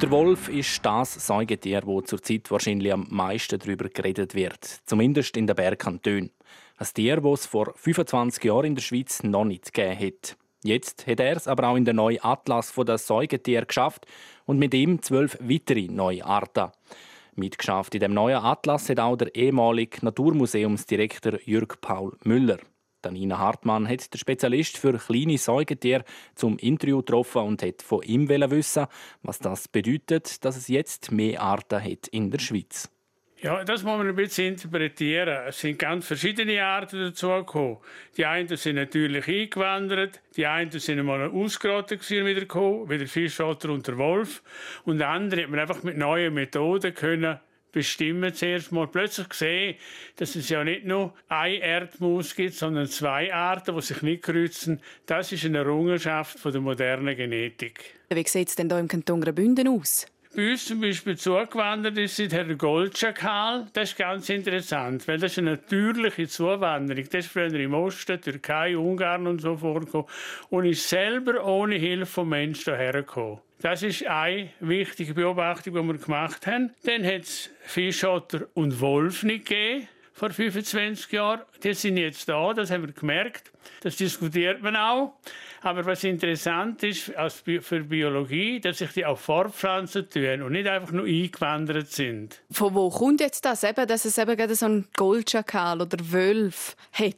Der 0.02 0.10
Wolf 0.10 0.50
ist 0.50 0.84
das 0.84 1.28
Säugetier, 1.28 1.84
wo 1.86 2.02
zurzeit 2.02 2.50
wahrscheinlich 2.50 2.92
am 2.92 3.06
meisten 3.12 3.60
darüber 3.60 3.88
geredet 3.88 4.34
wird. 4.34 4.80
Zumindest 4.88 5.38
in 5.38 5.46
den 5.46 5.56
Bergkantonen. 5.56 6.32
Ein 6.82 6.88
Tier, 6.96 7.22
das 7.22 7.42
es 7.42 7.46
vor 7.46 7.76
25 7.76 8.44
Jahren 8.44 8.66
in 8.66 8.74
der 8.74 8.82
Schweiz 8.82 9.22
noch 9.22 9.46
nicht 9.46 9.72
gegeben 9.72 10.00
hat. 10.00 10.36
Jetzt 10.64 11.06
hat 11.06 11.20
er 11.20 11.38
es 11.38 11.48
aber 11.48 11.68
auch 11.68 11.76
in 11.76 11.86
den 11.86 11.98
neuen 11.98 12.24
Atlas 12.24 12.74
der 12.74 12.98
Säugetiere 12.98 13.68
geschafft 13.68 14.08
und 14.46 14.58
mit 14.58 14.74
ihm 14.74 15.00
zwölf 15.00 15.38
weitere 15.40 15.86
neue 15.92 16.26
Arten. 16.26 16.72
Mitgeschafft 17.36 17.94
in 17.94 18.00
dem 18.00 18.16
neuen 18.16 18.38
Atlas 18.38 18.90
hat 18.90 19.00
auch 19.00 19.16
der 19.16 19.36
ehemalige 19.36 20.04
Naturmuseumsdirektor 20.04 21.34
Jürg 21.46 21.80
Paul 21.82 22.18
Müller. 22.24 22.58
Danina 23.04 23.38
Hartmann 23.38 23.88
hat 23.88 24.12
der 24.12 24.18
Spezialist 24.18 24.76
für 24.76 24.98
kleine 24.98 25.38
Säugetiere 25.38 26.04
zum 26.34 26.58
Interview 26.58 26.98
getroffen 26.98 27.44
und 27.44 27.62
hat 27.62 27.84
von 27.84 28.02
ihm 28.02 28.28
wissen, 28.28 28.88
was 29.22 29.38
das 29.38 29.68
bedeutet, 29.68 30.44
dass 30.44 30.58
es 30.58 30.68
jetzt 30.68 31.12
mehr 31.12 31.44
Arten 31.44 31.80
hat 31.80 32.08
in 32.08 32.32
der 32.32 32.40
Schweiz. 32.40 32.91
Ja, 33.44 33.64
das 33.64 33.82
muss 33.82 33.98
man 33.98 34.08
ein 34.08 34.16
bisschen 34.16 34.54
interpretieren. 34.54 35.48
Es 35.48 35.62
sind 35.62 35.80
ganz 35.80 36.06
verschiedene 36.06 36.64
Arten 36.64 37.06
dazugekommen. 37.06 37.78
Die 38.16 38.24
einen 38.24 38.56
sind 38.56 38.76
natürlich 38.76 39.28
eingewandert, 39.28 40.22
die 40.36 40.46
einen 40.46 40.70
sind 40.70 41.00
einmal 41.00 41.28
ausgerottet 41.28 42.08
wieder 42.08 42.42
gekommen, 42.42 42.88
wie 42.88 43.00
der 43.00 43.08
Fischotter 43.08 43.72
und 43.72 43.88
der 43.88 43.98
Wolf. 43.98 44.44
Und 44.86 45.02
andere 45.02 45.42
hat 45.42 45.50
man 45.50 45.60
einfach 45.60 45.82
mit 45.82 45.98
neuen 45.98 46.36
Methoden 46.36 46.94
können 46.94 47.40
bestimmen 47.72 48.32
zuerst 48.34 48.72
mal. 48.72 48.88
Plötzlich 48.88 49.30
gesehen, 49.30 49.76
dass 50.18 50.36
es 50.36 50.50
ja 50.50 50.64
nicht 50.64 50.86
nur 50.86 51.14
eine 51.28 51.58
Erdmaus 51.58 52.36
gibt, 52.36 52.54
sondern 52.54 52.86
zwei 52.88 53.34
Arten, 53.34 53.76
die 53.76 53.82
sich 53.82 54.02
nicht 54.04 54.24
kreuzen. 54.24 54.82
Das 55.08 55.32
ist 55.32 55.46
eine 55.46 55.60
Errungenschaft 55.60 56.44
der 56.46 56.62
modernen 56.62 57.16
Genetik. 57.16 57.96
Wie 58.10 58.28
sieht 58.28 58.50
es 58.50 58.56
denn 58.56 58.70
hier 58.70 58.78
im 58.78 58.88
Kanton 58.88 59.22
Graubünden 59.22 59.68
aus? 59.68 60.06
Bei 60.34 60.52
uns 60.52 60.66
zum 60.66 60.80
Beispiel 60.80 61.18
zugewandert 61.18 61.98
ist 61.98 62.18
der 62.20 62.46
Goldschakal. 62.56 63.68
Das 63.74 63.92
ist 63.92 63.98
ganz 63.98 64.30
interessant, 64.30 65.08
weil 65.08 65.18
das 65.18 65.34
ist 65.34 65.40
eine 65.40 65.52
natürliche 65.52 66.28
Zuwanderung. 66.28 67.04
Das 67.12 67.26
ist 67.26 67.32
früher 67.32 67.54
im 67.54 67.74
Osten, 67.74 68.22
Türkei, 68.22 68.78
Ungarn 68.78 69.28
und 69.28 69.42
so 69.42 69.58
vorgekommen 69.58 70.08
und 70.50 70.66
ist 70.66 70.88
selber 70.88 71.46
ohne 71.46 71.76
Hilfe 71.76 72.06
vom 72.06 72.30
Menschen 72.30 72.76
hergekommen. 72.76 73.40
Das 73.62 73.84
ist 73.84 74.06
eine 74.08 74.50
wichtige 74.60 75.14
Beobachtung, 75.14 75.74
die 75.74 75.84
wir 75.84 75.98
gemacht 75.98 76.48
haben. 76.48 76.72
Dann 76.84 77.06
hat 77.06 77.24
es 77.24 77.50
Fischotter 77.62 78.48
und 78.54 78.80
Wolf 78.80 79.24
nicht 79.24 79.48
gegeben 79.48 79.88
vor 80.22 80.30
25 80.30 81.12
Jahren. 81.14 81.42
Die 81.64 81.74
sind 81.74 81.98
jetzt 81.98 82.30
da, 82.30 82.54
das 82.54 82.70
haben 82.70 82.86
wir 82.86 82.94
gemerkt. 82.94 83.52
Das 83.82 83.96
diskutiert 83.96 84.62
man 84.62 84.76
auch. 84.76 85.14
Aber 85.64 85.84
was 85.84 86.04
interessant 86.04 86.84
ist 86.84 87.12
für 87.42 87.80
Biologie, 87.80 88.60
dass 88.60 88.78
sich 88.78 88.92
die 88.92 89.04
auch 89.04 89.18
fortpflanzen 89.18 90.08
tun 90.08 90.44
und 90.44 90.52
nicht 90.52 90.68
einfach 90.68 90.92
nur 90.92 91.06
eingewandert 91.06 91.88
sind. 91.88 92.40
Von 92.52 92.76
wo 92.76 92.92
kommt 92.92 93.20
jetzt 93.20 93.46
das, 93.46 93.64
eben, 93.64 93.88
dass 93.88 94.06
es 94.06 94.20
eben 94.20 94.38
gerade 94.38 94.54
so 94.54 94.68
ein 94.68 94.88
Goldschakal 94.96 95.82
oder 95.82 95.98
Wölf 96.12 96.76
hat? 96.94 97.16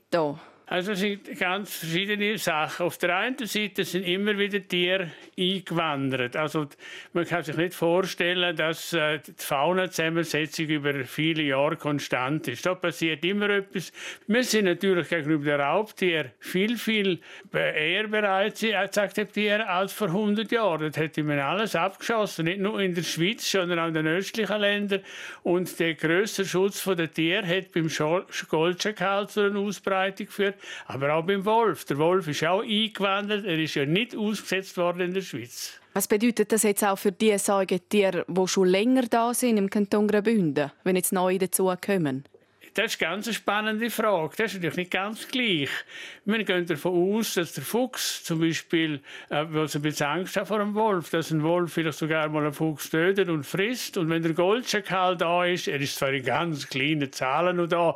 Also 0.65 0.93
sind 0.93 1.37
ganz 1.37 1.75
verschiedene 1.75 2.37
Sachen. 2.37 2.85
Auf 2.85 2.97
der 2.97 3.17
einen 3.17 3.45
Seite 3.45 3.83
sind 3.83 4.03
immer 4.03 4.37
wieder 4.37 4.65
Tiere 4.65 5.11
eingewandert. 5.37 6.37
Also 6.37 6.67
man 7.11 7.25
kann 7.25 7.43
sich 7.43 7.57
nicht 7.57 7.73
vorstellen, 7.73 8.55
dass 8.55 8.93
äh, 8.93 9.19
die 9.19 9.33
Faunazusammensetzung 9.35 10.67
über 10.67 11.03
viele 11.03 11.43
Jahre 11.43 11.75
konstant 11.75 12.47
ist. 12.47 12.65
Da 12.65 12.75
passiert 12.75 13.25
immer 13.25 13.49
etwas. 13.49 13.91
Wir 14.27 14.43
sind 14.45 14.65
natürlich 14.65 15.09
gegenüber 15.09 15.43
den 15.43 15.59
Raubtieren 15.59 16.31
viel, 16.39 16.77
viel 16.77 17.19
eher 17.51 18.07
bereit, 18.07 18.57
zu 18.57 18.73
akzeptieren 18.73 19.61
als 19.61 19.91
vor 19.91 20.07
100 20.07 20.49
Jahren. 20.49 20.87
Das 20.87 20.97
hätte 20.97 21.23
man 21.23 21.39
alles 21.39 21.75
abgeschossen, 21.75 22.45
nicht 22.45 22.61
nur 22.61 22.79
in 22.79 22.95
der 22.95 23.03
Schweiz, 23.03 23.51
sondern 23.51 23.79
auch 23.79 23.87
in 23.87 23.95
den 23.95 24.07
östlichen 24.07 24.61
Ländern. 24.61 25.01
Und 25.43 25.77
der 25.77 25.95
größere 25.95 26.45
Schutz 26.45 26.83
der 26.85 27.11
Tiere 27.11 27.45
hat 27.45 27.73
beim 27.73 27.89
Goldschakal 28.47 29.27
zu 29.27 29.41
einer 29.41 29.59
Ausbreitung 29.59 30.27
geführt 30.27 30.52
aber 30.85 31.13
auch 31.13 31.25
beim 31.25 31.45
Wolf. 31.45 31.85
Der 31.85 31.97
Wolf 31.97 32.27
ist 32.27 32.43
auch 32.43 32.61
eingewandert. 32.61 33.45
Er 33.45 33.57
ist 33.59 33.75
ja 33.75 33.85
nicht 33.85 34.15
ausgesetzt 34.15 34.77
worden 34.77 35.01
in 35.01 35.13
der 35.13 35.21
Schweiz. 35.21 35.79
Was 35.93 36.07
bedeutet 36.07 36.51
das 36.51 36.63
jetzt 36.63 36.83
auch 36.83 36.97
für 36.97 37.11
die 37.11 37.37
Säugetiere, 37.37 38.25
die 38.27 38.47
schon 38.47 38.67
länger 38.67 39.03
da 39.03 39.33
sind 39.33 39.57
im 39.57 39.69
Kanton 39.69 40.07
Graubünden, 40.07 40.71
wenn 40.83 40.95
jetzt 40.95 41.13
neue 41.13 41.37
dazukommen? 41.37 42.23
Das 42.75 42.95
ist 42.95 43.03
eine 43.03 43.11
ganz 43.11 43.35
spannende 43.35 43.91
Frage. 43.91 44.33
Das 44.35 44.47
ist 44.47 44.55
natürlich 44.55 44.77
nicht 44.77 44.91
ganz 44.91 45.27
gleich. 45.27 45.69
Wir 46.25 46.43
gehen 46.43 46.65
davon 46.65 47.17
aus, 47.17 47.35
dass 47.35 47.53
der 47.53 47.63
Fuchs 47.63 48.23
zum 48.23 48.39
Beispiel, 48.39 48.95
äh, 49.29 49.45
weil 49.49 49.67
ein 49.71 49.81
bisschen 49.83 50.07
Angst 50.07 50.37
hat 50.37 50.47
vor 50.47 50.59
einem 50.59 50.73
Wolf, 50.73 51.11
dass 51.11 51.29
ein 51.29 51.43
Wolf 51.43 51.73
vielleicht 51.73 51.99
sogar 51.99 52.27
mal 52.29 52.43
einen 52.43 52.53
Fuchs 52.53 52.89
tötet 52.89 53.29
und 53.29 53.45
frisst. 53.45 53.97
Und 53.97 54.09
wenn 54.09 54.23
der 54.23 54.33
Goldschakal 54.33 55.15
da 55.17 55.45
ist, 55.45 55.67
er 55.67 55.79
ist 55.79 55.97
zwar 55.97 56.13
in 56.13 56.25
ganz 56.25 56.67
kleinen 56.67 57.11
Zahlen 57.11 57.57
noch 57.57 57.67
da, 57.67 57.95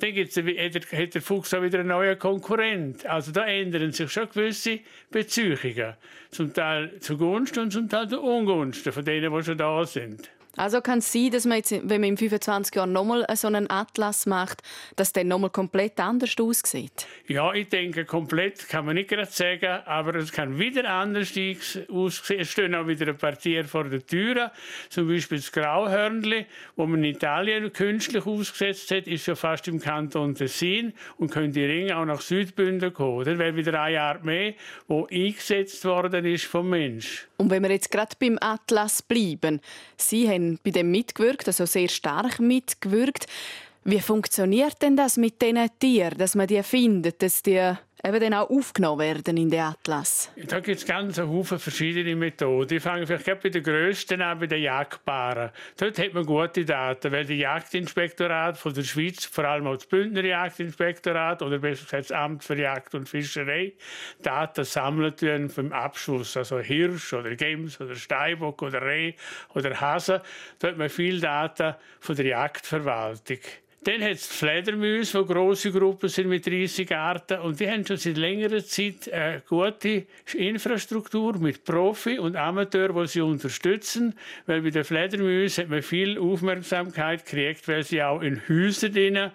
dann 0.00 0.12
gibt's, 0.12 0.36
hat 0.36 1.14
der 1.14 1.22
Fuchs 1.22 1.54
auch 1.54 1.62
wieder 1.62 1.78
einen 1.78 1.88
neuen 1.88 2.18
Konkurrent. 2.18 3.06
Also 3.06 3.32
da 3.32 3.46
ändern 3.46 3.92
sich 3.92 4.12
schon 4.12 4.28
gewisse 4.28 4.80
Beziehungen. 5.10 5.94
Zum 6.30 6.52
Teil 6.52 7.00
zugunsten 7.00 7.60
und 7.60 7.70
zum 7.70 7.88
Teil 7.88 8.06
zu 8.06 8.20
Ungunsten 8.20 8.92
von 8.92 9.02
denen, 9.02 9.34
die 9.34 9.42
schon 9.42 9.56
da 9.56 9.82
sind. 9.86 10.30
Also 10.56 10.80
kann 10.80 10.98
es 10.98 11.12
sein, 11.12 11.30
dass 11.30 11.44
man 11.44 11.58
jetzt, 11.58 11.70
wenn 11.70 12.00
man 12.00 12.10
in 12.10 12.16
25 12.16 12.74
Jahren 12.74 12.92
nochmal 12.92 13.24
so 13.34 13.46
einen 13.46 13.70
Atlas 13.70 14.26
macht, 14.26 14.62
dass 14.96 15.12
der 15.12 15.24
nochmal 15.24 15.50
komplett 15.50 16.00
anders 16.00 16.34
aussieht? 16.40 17.06
Ja, 17.28 17.54
ich 17.54 17.68
denke, 17.68 18.04
komplett 18.04 18.68
kann 18.68 18.84
man 18.84 18.96
nicht 18.96 19.08
gerade 19.08 19.30
sagen, 19.30 19.80
aber 19.86 20.16
es 20.16 20.32
kann 20.32 20.58
wieder 20.58 20.90
anders 20.90 21.30
aussehen. 21.88 22.40
Es 22.40 22.50
stehen 22.50 22.74
auch 22.74 22.86
wieder 22.88 23.08
ein 23.08 23.16
paar 23.16 23.38
Tiere 23.38 23.64
vor 23.64 23.84
der 23.84 24.04
Tür. 24.04 24.50
Zum 24.88 25.08
Beispiel 25.08 25.38
das 25.38 25.52
Grauhörnli, 25.52 26.46
wo 26.74 26.86
man 26.86 27.04
in 27.04 27.14
Italien 27.14 27.72
künstlich 27.72 28.26
ausgesetzt 28.26 28.90
hat, 28.90 29.06
ist 29.06 29.26
ja 29.26 29.36
fast 29.36 29.68
im 29.68 29.80
Kanton 29.80 30.34
Tessin 30.34 30.92
und 31.16 31.30
können 31.30 31.52
die 31.52 31.64
Ringe 31.64 31.96
auch 31.96 32.04
nach 32.04 32.20
Südbünden 32.20 32.92
kommen. 32.92 33.24
Dann 33.24 33.38
wäre 33.38 33.54
wieder 33.54 33.80
ein 33.80 33.94
Jahr 33.94 34.18
mehr, 34.24 34.54
wo 34.88 35.06
eingesetzt 35.06 35.84
worden 35.84 36.24
ist 36.24 36.44
vom 36.44 36.70
Mensch. 36.70 37.28
Und 37.36 37.50
wenn 37.50 37.62
wir 37.62 37.70
jetzt 37.70 37.90
gerade 37.90 38.16
beim 38.18 38.36
Atlas 38.40 39.00
bleiben, 39.00 39.60
Sie 39.96 40.28
haben 40.28 40.39
bei 40.62 40.70
dem 40.70 40.90
mitgewirkt, 40.90 41.46
also 41.46 41.66
sehr 41.66 41.88
stark 41.88 42.40
mitgewirkt. 42.40 43.26
Wie 43.84 44.00
funktioniert 44.00 44.82
denn 44.82 44.96
das 44.96 45.16
mit 45.16 45.40
diesen 45.40 45.68
Tieren, 45.78 46.18
dass 46.18 46.34
man 46.34 46.46
die 46.46 46.62
findet, 46.62 47.22
dass 47.22 47.42
die 47.42 47.72
eben 48.04 48.20
dann 48.20 48.34
auch 48.34 48.50
aufgenommen 48.50 49.00
werden 49.00 49.36
in 49.36 49.50
den 49.50 49.60
Atlas? 49.60 50.30
Da 50.46 50.60
gibt 50.60 50.78
es 50.78 50.86
ganz 50.86 51.18
viele 51.18 51.44
verschiedene 51.58 52.16
Methoden. 52.16 52.76
Ich 52.76 52.82
fange 52.82 53.06
vielleicht 53.06 53.42
bei 53.42 53.48
den 53.48 53.62
grössten 53.62 54.20
an, 54.22 54.38
bei 54.38 54.46
den 54.46 54.62
Jagdpaaren. 54.62 55.50
Dort 55.76 55.98
hat 55.98 56.14
man 56.14 56.24
gute 56.24 56.64
Daten, 56.64 57.12
weil 57.12 57.24
die 57.24 57.36
Jagdinspektorat 57.36 58.58
von 58.58 58.74
der 58.74 58.82
Schweiz, 58.82 59.24
vor 59.24 59.44
allem 59.44 59.66
auch 59.66 59.76
das 59.76 59.86
Bündner 59.86 60.24
Jagdinspektorat 60.24 61.42
oder 61.42 61.58
besser 61.58 61.84
gesagt 61.84 62.10
das 62.10 62.12
Amt 62.12 62.44
für 62.44 62.56
Jagd 62.56 62.94
und 62.94 63.08
Fischerei, 63.08 63.74
Daten 64.22 64.64
sammeln 64.64 65.48
vom 65.50 65.72
Abschuss, 65.72 66.36
also 66.36 66.58
Hirsch 66.58 67.12
oder 67.12 67.34
Gems 67.36 67.80
oder 67.80 67.94
Steinbock 67.94 68.62
oder 68.62 68.82
Reh 68.82 69.14
oder 69.54 69.80
Hase. 69.80 70.22
Da 70.58 70.68
hat 70.68 70.78
man 70.78 70.88
viele 70.88 71.20
Daten 71.20 71.74
von 72.00 72.16
der 72.16 72.26
Jagdverwaltung. 72.26 73.38
Dann 73.82 74.02
hat 74.02 74.10
es 74.10 74.28
die 74.28 74.34
Fledermäuse, 74.34 75.22
die 75.22 75.32
grosse 75.32 75.72
Gruppen 75.72 76.10
sind 76.10 76.28
mit 76.28 76.46
30 76.46 76.94
Arten. 76.94 77.40
Und 77.40 77.60
die 77.60 77.70
haben 77.70 77.86
schon 77.86 77.96
seit 77.96 78.18
längerer 78.18 78.62
Zeit 78.62 79.10
eine 79.10 79.42
gute 79.48 80.04
Infrastruktur 80.34 81.38
mit 81.38 81.64
Profi 81.64 82.18
und 82.18 82.36
Amateur, 82.36 82.92
die 82.92 83.06
sie 83.06 83.22
unterstützen. 83.22 84.14
Weil 84.44 84.60
bei 84.60 84.68
den 84.68 84.84
Fledermäusen 84.84 85.64
hat 85.64 85.70
man 85.70 85.80
viel 85.80 86.18
Aufmerksamkeit 86.18 87.24
gekriegt, 87.24 87.68
weil 87.68 87.82
sie 87.82 88.02
auch 88.02 88.20
in 88.20 88.42
Häusern 88.50 88.92
drinnen 88.92 89.30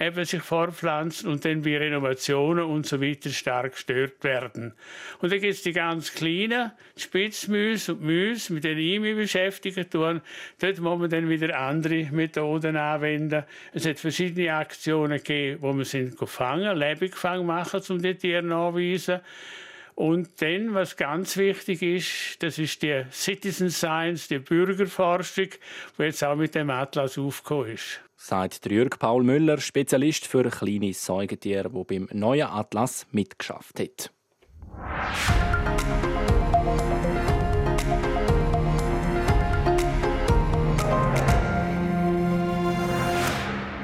eben 0.00 0.24
sich 0.24 0.42
fortpflanzen 0.42 1.28
und 1.28 1.44
dann 1.44 1.62
bei 1.62 1.76
Renovationen 1.76 2.64
und 2.64 2.86
so 2.86 3.00
weiter 3.00 3.30
stark 3.30 3.72
gestört 3.72 4.22
werden. 4.22 4.74
Und 5.20 5.32
dann 5.32 5.40
gibt 5.40 5.54
es 5.54 5.62
die 5.62 5.72
ganz 5.72 6.14
kleinen 6.14 6.70
Spitzmüsse 6.96 7.94
und 7.94 8.02
Müsse, 8.02 8.52
mit 8.52 8.64
denen 8.64 8.78
ich 8.78 9.00
mich 9.00 9.16
beschäftigen 9.16 9.90
tue. 9.90 10.22
Dort 10.60 10.78
muss 10.78 10.98
man 11.00 11.10
dann 11.10 11.28
wieder 11.28 11.58
andere 11.58 12.08
Methoden 12.12 12.76
anwenden. 12.76 13.42
Es 13.72 13.87
hat 13.88 13.98
verschiedene 13.98 14.54
Aktionen 14.54 15.18
gegeben, 15.18 15.62
wo 15.62 15.72
man 15.72 15.84
sind 15.84 16.16
gefangen, 16.16 16.76
Lebenfang 16.76 17.44
machen, 17.44 17.82
um 17.88 18.00
die 18.00 18.14
Tiere 18.14 18.42
nachzuweisen. 18.42 19.20
Und 19.94 20.40
dann, 20.40 20.74
was 20.74 20.96
ganz 20.96 21.36
wichtig 21.36 21.82
ist, 21.82 22.40
das 22.40 22.58
ist 22.58 22.82
die 22.82 23.02
Citizen 23.10 23.70
Science, 23.70 24.28
die 24.28 24.38
Bürgerforschung, 24.38 25.48
die 25.98 26.02
jetzt 26.02 26.22
auch 26.22 26.36
mit 26.36 26.54
dem 26.54 26.70
Atlas 26.70 27.18
aufgekommen 27.18 27.72
ist. 27.72 28.00
Sagt 28.14 28.70
Jürg 28.70 28.98
Paul 29.00 29.24
Müller, 29.24 29.58
Spezialist 29.58 30.26
für 30.26 30.48
kleine 30.50 30.92
Säugetiere, 30.92 31.70
der 31.70 31.84
beim 31.84 32.08
neuen 32.12 32.46
Atlas 32.46 33.08
mitgeschafft 33.10 33.80
hat. 33.80 34.12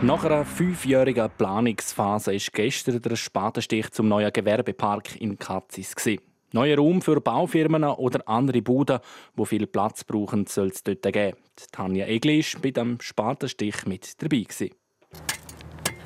Nach 0.05 0.23
einer 0.23 0.45
fünfjährigen 0.45 1.31
Planungsphase 1.38 2.33
war 2.33 2.40
gestern 2.53 3.01
der 3.01 3.17
Spatenstich 3.17 3.90
zum 3.90 4.07
neuen 4.09 4.31
Gewerbepark 4.31 5.19
in 5.19 5.38
Katzis. 5.38 5.95
Neuer 6.53 6.77
Raum 6.77 7.01
für 7.01 7.23
Baufirmen 7.23 7.85
oder 7.85 8.21
andere 8.29 8.61
Buden, 8.61 8.99
die 9.35 9.47
viel 9.47 9.67
Platz 9.67 10.05
brauchen, 10.05 10.47
soll 10.47 10.67
es 10.67 10.83
dort 10.83 11.03
geben. 11.05 11.38
Tanja 11.73 12.05
Egli 12.05 12.45
war 12.45 12.61
bei 12.61 12.71
dem 12.73 13.01
Spatenstich 13.01 13.87
mit 13.87 14.23
dabei. 14.23 14.45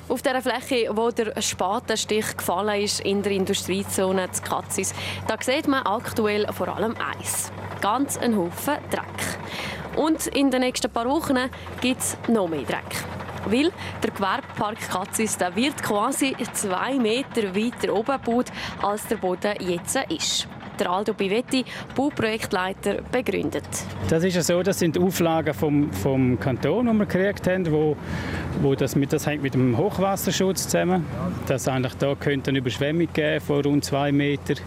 Auf 0.07 0.21
der 0.21 0.41
Fläche, 0.41 0.95
wo 0.95 1.11
der 1.11 1.41
Spatenstich 1.41 2.37
gefallen 2.37 2.81
ist 2.81 3.01
in 3.01 3.21
der 3.21 3.33
Industriezone 3.33 4.29
des 4.29 4.41
Katzis, 4.41 4.93
da 5.27 5.35
sieht 5.41 5.67
man 5.67 5.85
aktuell 5.85 6.47
vor 6.53 6.69
allem 6.69 6.95
eins: 6.95 7.51
ganz 7.81 8.17
einen 8.17 8.37
Haufen 8.37 8.77
Dreck. 8.91 9.97
Und 9.97 10.27
in 10.27 10.51
den 10.51 10.61
nächsten 10.61 10.89
paar 10.89 11.09
Wochen 11.09 11.49
gibt 11.81 11.99
es 11.99 12.17
noch 12.29 12.47
mehr 12.47 12.63
Dreck. 12.63 13.03
Weil 13.45 13.71
der 14.03 14.11
Gewerbepark 14.11 14.79
Katzis 14.89 15.37
der 15.37 15.55
wird 15.55 15.81
quasi 15.81 16.35
zwei 16.53 16.97
Meter 16.97 17.55
weiter 17.55 17.93
oben 17.93 18.17
gebaut, 18.23 18.47
als 18.81 19.07
der 19.07 19.17
Boden 19.17 19.53
jetzt 19.59 19.97
ist 20.09 20.47
der 20.79 20.89
Aldo 20.89 21.13
Bivetti, 21.13 21.65
Bauprojektleiter, 21.95 23.01
begründet. 23.11 23.67
Das 24.09 24.23
ist 24.23 24.35
ja 24.35 24.41
so, 24.41 24.63
das 24.63 24.79
sind 24.79 24.97
Auflagen 24.97 25.53
vom, 25.53 25.91
vom 25.91 26.39
Kanton, 26.39 26.87
die 26.87 26.93
wir 26.93 27.05
gekriegt 27.05 27.47
haben, 27.47 27.69
wo, 27.71 27.97
wo 28.61 28.75
das, 28.75 28.95
mit, 28.95 29.11
das 29.11 29.27
hängt 29.27 29.43
mit 29.43 29.53
dem 29.53 29.77
Hochwasserschutz 29.77 30.63
zusammen. 30.63 31.05
Dass 31.47 31.67
eigentlich 31.67 31.95
da 31.95 32.15
könnte 32.15 32.51
eine 32.51 32.59
Überschwemmung 32.59 33.07
geben 33.11 33.41
von 33.41 33.61
rund 33.61 33.85
zwei 33.85 34.11
Metern 34.11 34.57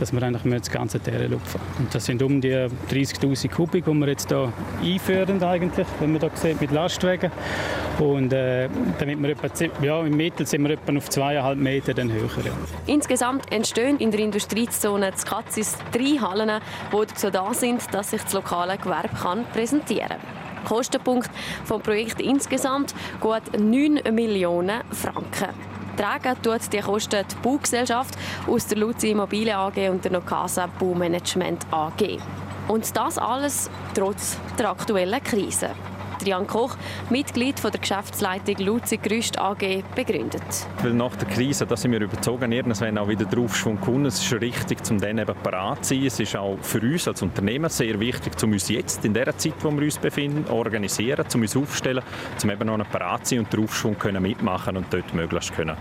dass 0.00 0.12
wir 0.12 0.22
eigentlich 0.22 0.60
das 0.60 0.70
ganze 0.70 1.00
Terrain 1.00 1.30
lupfen. 1.30 1.60
Und 1.78 1.94
das 1.94 2.04
sind 2.04 2.22
um 2.22 2.40
die 2.40 2.54
30'000 2.90 3.50
Kubik, 3.50 3.84
die 3.84 3.92
wir 3.92 4.08
jetzt 4.08 4.28
hier 4.28 4.52
einführen 4.82 5.42
eigentlich, 5.42 5.86
wenn 6.00 6.12
man 6.12 6.20
da 6.20 6.30
sieht, 6.34 6.60
mit 6.60 6.70
Lastwagen. 6.70 7.30
Und 7.98 8.32
äh, 8.32 8.68
damit 8.98 9.20
wir 9.20 9.30
etwa, 9.30 9.84
ja, 9.84 10.00
im 10.02 10.16
Mittel 10.16 10.46
sind 10.46 10.62
wir 10.62 10.70
etwa 10.70 10.96
auf 10.96 11.10
zweieinhalb 11.10 11.58
Meter 11.58 11.94
höher. 11.94 12.28
Insgesamt 12.86 13.50
entstehen 13.52 13.98
in 13.98 14.10
der 14.10 14.20
Industriezone 14.20 15.10
des 15.10 15.24
Katzis 15.24 15.76
drei 15.92 16.18
Hallen, 16.20 16.60
die 16.92 17.06
dazu 17.06 17.30
da 17.30 17.52
sind, 17.52 17.82
dass 17.92 18.10
sich 18.10 18.22
das 18.22 18.32
lokale 18.32 18.78
Gewerbe 18.78 19.10
kann 19.20 19.44
präsentieren 19.52 20.08
kann. 20.08 20.64
Kostenpunkt 20.64 21.30
des 21.68 21.78
Projekts 21.82 22.20
insgesamt 22.20 22.94
gut 23.20 23.42
9 23.58 24.00
Millionen 24.12 24.82
Franken. 24.90 25.77
Tragen 25.98 26.40
tut 26.42 26.72
die 26.72 26.78
Kosten 26.78 27.24
die 27.28 27.34
Baugesellschaft 27.42 28.16
aus 28.46 28.68
der 28.68 28.78
Luzi 28.78 29.10
Immobilien 29.10 29.56
AG 29.56 29.90
und 29.90 30.04
der 30.04 30.12
Nocasa 30.12 30.68
Baumanagement 30.78 31.66
AG. 31.72 32.20
Und 32.68 32.96
das 32.96 33.18
alles 33.18 33.68
trotz 33.94 34.38
der 34.56 34.70
aktuellen 34.70 35.20
Krise. 35.24 35.70
Jan 36.26 36.46
Koch, 36.46 36.76
Mitglied 37.10 37.62
der 37.62 37.70
Geschäftsleitung 37.80 38.56
Luzi 38.58 38.96
Gerüst 38.96 39.38
AG, 39.38 39.82
begründet. 39.94 40.42
Weil 40.82 40.94
nach 40.94 41.14
der 41.16 41.28
Krise, 41.28 41.66
da 41.66 41.76
sind 41.76 41.92
wir 41.92 42.00
überzogen, 42.00 42.52
irgendwann 42.52 42.98
auch 42.98 43.08
wieder 43.08 43.24
der 43.24 43.38
Aufschwung 43.38 43.80
kommen. 43.80 44.06
Es 44.06 44.22
ist 44.22 44.32
richtig, 44.40 44.78
um 44.90 45.00
dann 45.00 45.18
eben 45.18 45.34
parat 45.42 45.84
zu 45.84 45.94
sein. 45.94 46.06
Es 46.06 46.20
ist 46.20 46.36
auch 46.36 46.58
für 46.62 46.80
uns 46.80 47.08
als 47.08 47.22
Unternehmen 47.22 47.70
sehr 47.70 47.98
wichtig, 48.00 48.32
um 48.42 48.52
uns 48.52 48.68
jetzt 48.68 49.04
in 49.04 49.14
der 49.14 49.36
Zeit, 49.36 49.54
wo 49.60 49.70
wir 49.70 49.82
uns 49.82 49.98
befinden, 49.98 50.50
organisieren, 50.50 51.26
um 51.34 51.40
uns 51.42 51.56
aufstellen, 51.56 52.02
um 52.42 52.50
eben 52.50 52.66
noch 52.66 52.90
parat 52.90 53.26
zu 53.26 53.34
sein 53.34 53.44
und 53.44 53.52
den 53.52 53.64
Aufschwung 53.64 53.96
mitmachen 54.20 54.76
und 54.76 54.86
dort 54.90 55.12
möglichst 55.14 55.54
können, 55.54 55.76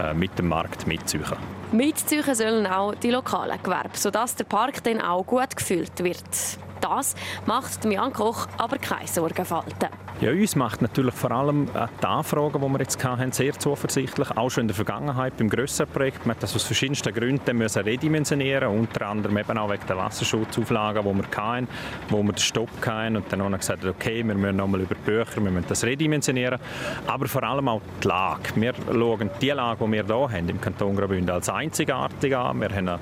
äh, 0.00 0.14
mit 0.14 0.38
dem 0.38 0.48
Markt 0.48 0.86
mitziehen. 0.86 1.24
Mitziehen 1.72 2.34
sollen 2.34 2.66
auch 2.66 2.94
die 2.96 3.10
lokalen 3.10 3.62
Gewerbe, 3.62 3.90
sodass 3.96 4.34
der 4.34 4.44
Park 4.44 4.82
dann 4.82 5.00
auch 5.00 5.24
gut 5.24 5.56
gefüllt 5.56 6.02
wird. 6.02 6.58
Das 6.80 7.14
macht 7.46 7.84
Jan 7.84 8.12
Koch 8.12 8.48
aber 8.58 8.78
keine 8.78 9.06
Sorgen 9.06 9.44
falten. 9.44 9.88
Ja, 10.20 10.32
uns 10.32 10.54
macht 10.54 10.82
natürlich 10.82 11.14
vor 11.14 11.30
allem 11.30 11.64
äh, 11.74 11.86
die 12.02 12.06
Anfragen, 12.06 12.60
die 12.60 12.68
wir 12.68 12.78
jetzt 12.80 13.02
hatten, 13.02 13.32
sehr 13.32 13.58
zuversichtlich. 13.58 14.30
Auch 14.36 14.50
schon 14.50 14.62
in 14.62 14.68
der 14.68 14.74
Vergangenheit 14.74 15.34
beim 15.38 15.48
grösseren 15.48 15.90
Projekt. 15.90 16.26
Man 16.26 16.36
das 16.38 16.54
aus 16.54 16.64
verschiedensten 16.64 17.14
Gründen 17.14 17.56
müssen 17.56 17.82
redimensionieren 17.84 18.68
unter 18.68 19.06
anderem 19.06 19.38
eben 19.38 19.56
auch 19.56 19.70
wegen 19.70 19.86
der 19.86 19.96
Wasserschutzauflagen, 19.96 21.02
die 21.02 21.14
wir 21.14 21.42
hatten, 21.42 21.68
wo 22.10 22.22
wir 22.22 22.32
den 22.32 22.38
Stopp 22.38 22.68
hatten. 22.84 23.16
Und 23.16 23.32
dann 23.32 23.42
haben 23.42 23.52
wir 23.52 23.58
gesagt, 23.58 23.82
okay, 23.84 24.22
wir 24.22 24.34
müssen 24.34 24.56
nochmal 24.56 24.82
über 24.82 24.94
die 24.94 25.10
Bücher, 25.10 25.42
wir 25.42 25.50
müssen 25.50 25.68
das 25.68 25.84
redimensionieren. 25.84 26.60
Aber 27.06 27.26
vor 27.26 27.42
allem 27.42 27.68
auch 27.68 27.80
die 28.02 28.08
Lage. 28.08 28.42
Wir 28.56 28.74
schauen 28.74 29.30
die 29.40 29.48
Lage, 29.48 29.84
die 29.86 29.92
wir 29.92 30.04
hier 30.04 30.30
haben 30.30 30.48
im 30.50 30.60
Kanton 30.60 30.96
Graubünden 30.96 31.30
als 31.30 31.48
einzigartig 31.60 32.34
an. 32.34 32.60
Wir 32.60 32.70
haben 32.70 32.88
eine 32.88 32.98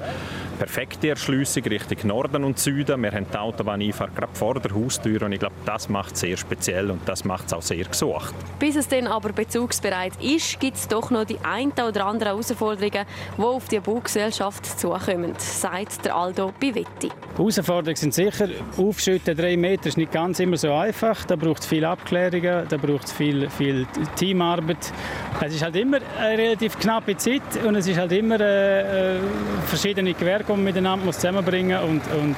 perfekte 0.59 1.11
Erschliessung 1.11 1.62
Richtung 1.64 2.09
Norden 2.09 2.42
und 2.44 2.59
Süden. 2.59 3.01
Wir 3.03 3.12
haben 3.12 3.27
die 3.33 3.37
Autobahneinfahrt 3.37 4.16
gerade 4.16 4.35
vor 4.35 4.55
der 4.55 4.75
Haustür 4.75 5.23
und 5.23 5.33
ich 5.33 5.38
glaube, 5.38 5.55
das 5.64 5.88
macht 5.88 6.14
es 6.14 6.21
sehr 6.21 6.37
speziell 6.37 6.90
und 6.90 7.09
das 7.09 7.25
macht 7.25 7.47
es 7.47 7.53
auch 7.53 7.62
sehr 7.62 7.85
gesucht. 7.85 8.35
Bis 8.59 8.75
es 8.75 8.88
dann 8.88 9.07
aber 9.07 9.33
bezugsbereit 9.33 10.12
ist, 10.21 10.59
gibt 10.59 10.77
es 10.77 10.88
doch 10.88 11.11
noch 11.11 11.25
die 11.25 11.38
ein 11.42 11.71
oder 11.73 12.07
andere 12.07 12.31
Herausforderungen, 12.31 13.07
die 13.37 13.42
auf 13.42 13.68
die 13.68 13.79
Baugesellschaft 13.79 14.66
zukommen, 14.81 15.35
sagt 15.38 16.05
der 16.05 16.16
Aldo 16.16 16.53
Bivetti. 16.59 17.11
Herausforderungen 17.37 17.97
sind 17.97 18.14
sicher, 18.14 18.49
aufschütten 18.77 19.37
drei 19.37 19.57
Meter 19.57 19.87
ist 19.87 19.97
nicht 19.97 20.11
ganz 20.11 20.40
immer 20.40 20.57
so 20.57 20.73
einfach. 20.73 21.25
Da 21.25 21.37
braucht 21.37 21.61
es 21.61 21.66
viele 21.66 21.88
Abklärungen, 21.88 22.66
da 22.68 22.77
braucht 22.77 23.05
es 23.05 23.12
viel, 23.12 23.49
viel 23.49 23.87
Teamarbeit. 24.16 24.92
Es 25.40 25.55
ist 25.55 25.62
halt 25.62 25.77
immer 25.77 25.99
eine 26.18 26.38
relativ 26.38 26.77
knappe 26.81 27.16
Zeit 27.16 27.42
und 27.64 27.77
es 27.77 27.87
ist 27.87 27.97
halt 27.97 28.11
immer 28.11 28.40
äh, 28.49 29.67
verschiedene 29.67 30.15
Gewerke 30.15 30.47
die 30.47 30.53
man 30.53 30.65
miteinander 30.65 31.13
zusammenbringen 31.13 31.81
muss. 31.81 31.89
Und, 31.89 32.21
und 32.21 32.37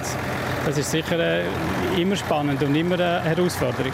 das 0.67 0.79
ist 0.79 0.91
sicher 0.91 1.19
äh, 1.19 1.45
immer 1.97 2.17
spannend 2.17 2.63
und 2.63 2.75
immer 2.75 2.95
eine 2.95 3.23
Herausforderung. 3.23 3.93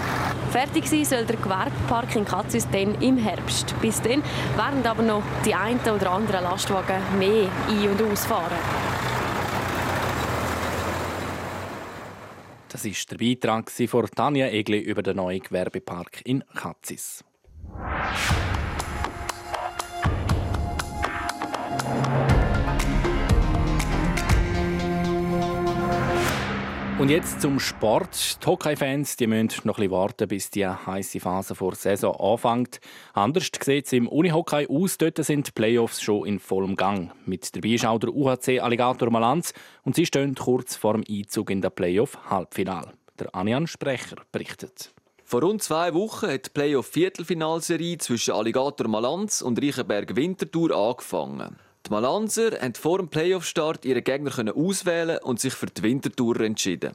Fertig 0.50 0.86
sein 0.86 1.04
soll 1.04 1.24
der 1.24 1.36
Gewerbepark 1.36 2.16
in 2.16 2.24
Katzis 2.24 2.66
dann 2.70 3.00
im 3.00 3.18
Herbst. 3.18 3.74
Bis 3.80 4.00
dann 4.00 4.22
werden 4.56 4.84
aber 4.84 5.02
noch 5.02 5.22
die 5.44 5.54
einen 5.54 5.80
oder 5.80 6.12
anderen 6.12 6.44
Lastwagen 6.44 6.96
mehr 7.18 7.48
ein- 7.68 7.88
und 7.88 8.02
ausfahren. 8.02 8.56
Das 12.68 12.84
war 12.84 12.92
der 13.10 13.16
Beitrag 13.16 13.70
von 13.70 14.06
Tanja 14.14 14.46
Egli 14.48 14.78
über 14.78 15.02
den 15.02 15.16
neuen 15.16 15.40
Gewerbepark 15.40 16.20
in 16.24 16.44
Katzis. 16.54 17.24
Und 26.98 27.10
jetzt 27.10 27.42
zum 27.42 27.60
Sport. 27.60 28.42
Die 28.42 28.46
Hockey-Fans 28.46 29.20
müssen 29.20 29.50
noch 29.64 29.78
ein 29.78 29.90
warten, 29.90 30.26
bis 30.26 30.50
die 30.50 30.66
heiße 30.66 31.20
Phase 31.20 31.54
vor 31.54 31.72
der 31.72 31.78
Saison 31.78 32.16
anfängt. 32.16 32.80
Anders 33.12 33.50
sieht 33.62 33.86
es 33.86 33.92
im 33.92 34.08
Unihockey 34.08 34.66
aus. 34.68 34.96
Dort 34.96 35.22
sind 35.22 35.46
die 35.46 35.52
Playoffs 35.52 36.00
schon 36.00 36.26
in 36.26 36.40
vollem 36.40 36.74
Gang. 36.74 37.12
Mit 37.26 37.54
dabei 37.54 37.68
ist 37.68 37.84
auch 37.84 37.98
der 37.98 38.14
UHC 38.14 38.60
Alligator 38.60 39.10
Malanz 39.10 39.52
und 39.84 39.94
sie 39.94 40.06
stehen 40.06 40.34
kurz 40.34 40.74
vor 40.74 40.94
dem 40.94 41.04
Einzug 41.08 41.50
in 41.50 41.60
das 41.60 41.74
Playoff-Halbfinale. 41.74 42.94
Der 43.18 43.34
Anian 43.34 43.66
Sprecher 43.66 44.16
berichtet. 44.32 44.92
Vor 45.22 45.42
rund 45.42 45.62
zwei 45.62 45.92
Wochen 45.92 46.28
hat 46.28 46.46
die 46.46 46.50
Playoff-Viertelfinalserie 46.50 47.98
zwischen 47.98 48.32
Alligator 48.32 48.88
Malanz 48.88 49.42
und 49.42 49.62
Reichenberg 49.62 50.16
Winterthur 50.16 50.74
angefangen. 50.74 51.56
Die 51.86 51.92
Malanzer 51.92 52.50
haben 52.60 52.74
vor 52.74 52.98
dem 52.98 53.06
Playoff-Start 53.06 53.84
ihren 53.84 54.02
Gegner 54.02 54.32
auswählen 54.56 55.18
und 55.22 55.38
sich 55.38 55.54
für 55.54 55.66
die 55.66 55.84
Wintertour 55.84 56.40
entschieden. 56.40 56.94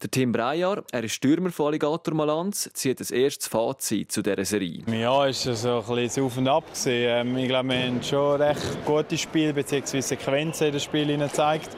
Der 0.00 0.12
Tim 0.12 0.30
Breyer, 0.30 0.84
er 0.92 1.02
ist 1.02 1.14
Stürmer 1.14 1.50
von 1.50 1.66
Alligator 1.66 2.14
Malanz, 2.14 2.70
zieht 2.72 3.00
das 3.00 3.10
erste 3.10 3.50
Fazit 3.50 4.12
zu 4.12 4.22
dieser 4.22 4.44
Serie. 4.44 4.84
Ja, 4.86 5.26
es 5.26 5.44
war 5.44 5.54
so 5.54 5.84
ein 5.88 5.96
bisschen 5.96 6.22
auf 6.22 6.36
und 6.36 6.46
ab. 6.46 6.64
Ähm, 6.86 7.36
ich 7.36 7.48
glaube, 7.48 7.70
wir 7.70 7.78
haben 7.78 8.00
schon 8.00 8.40
recht 8.40 8.84
gute 8.86 9.18
Spiele 9.18 9.52
bzw. 9.54 10.00
Sequenzen 10.00 10.68
in 10.68 10.72
das 10.72 10.84
Spiel 10.84 11.18
gezeigt. 11.18 11.70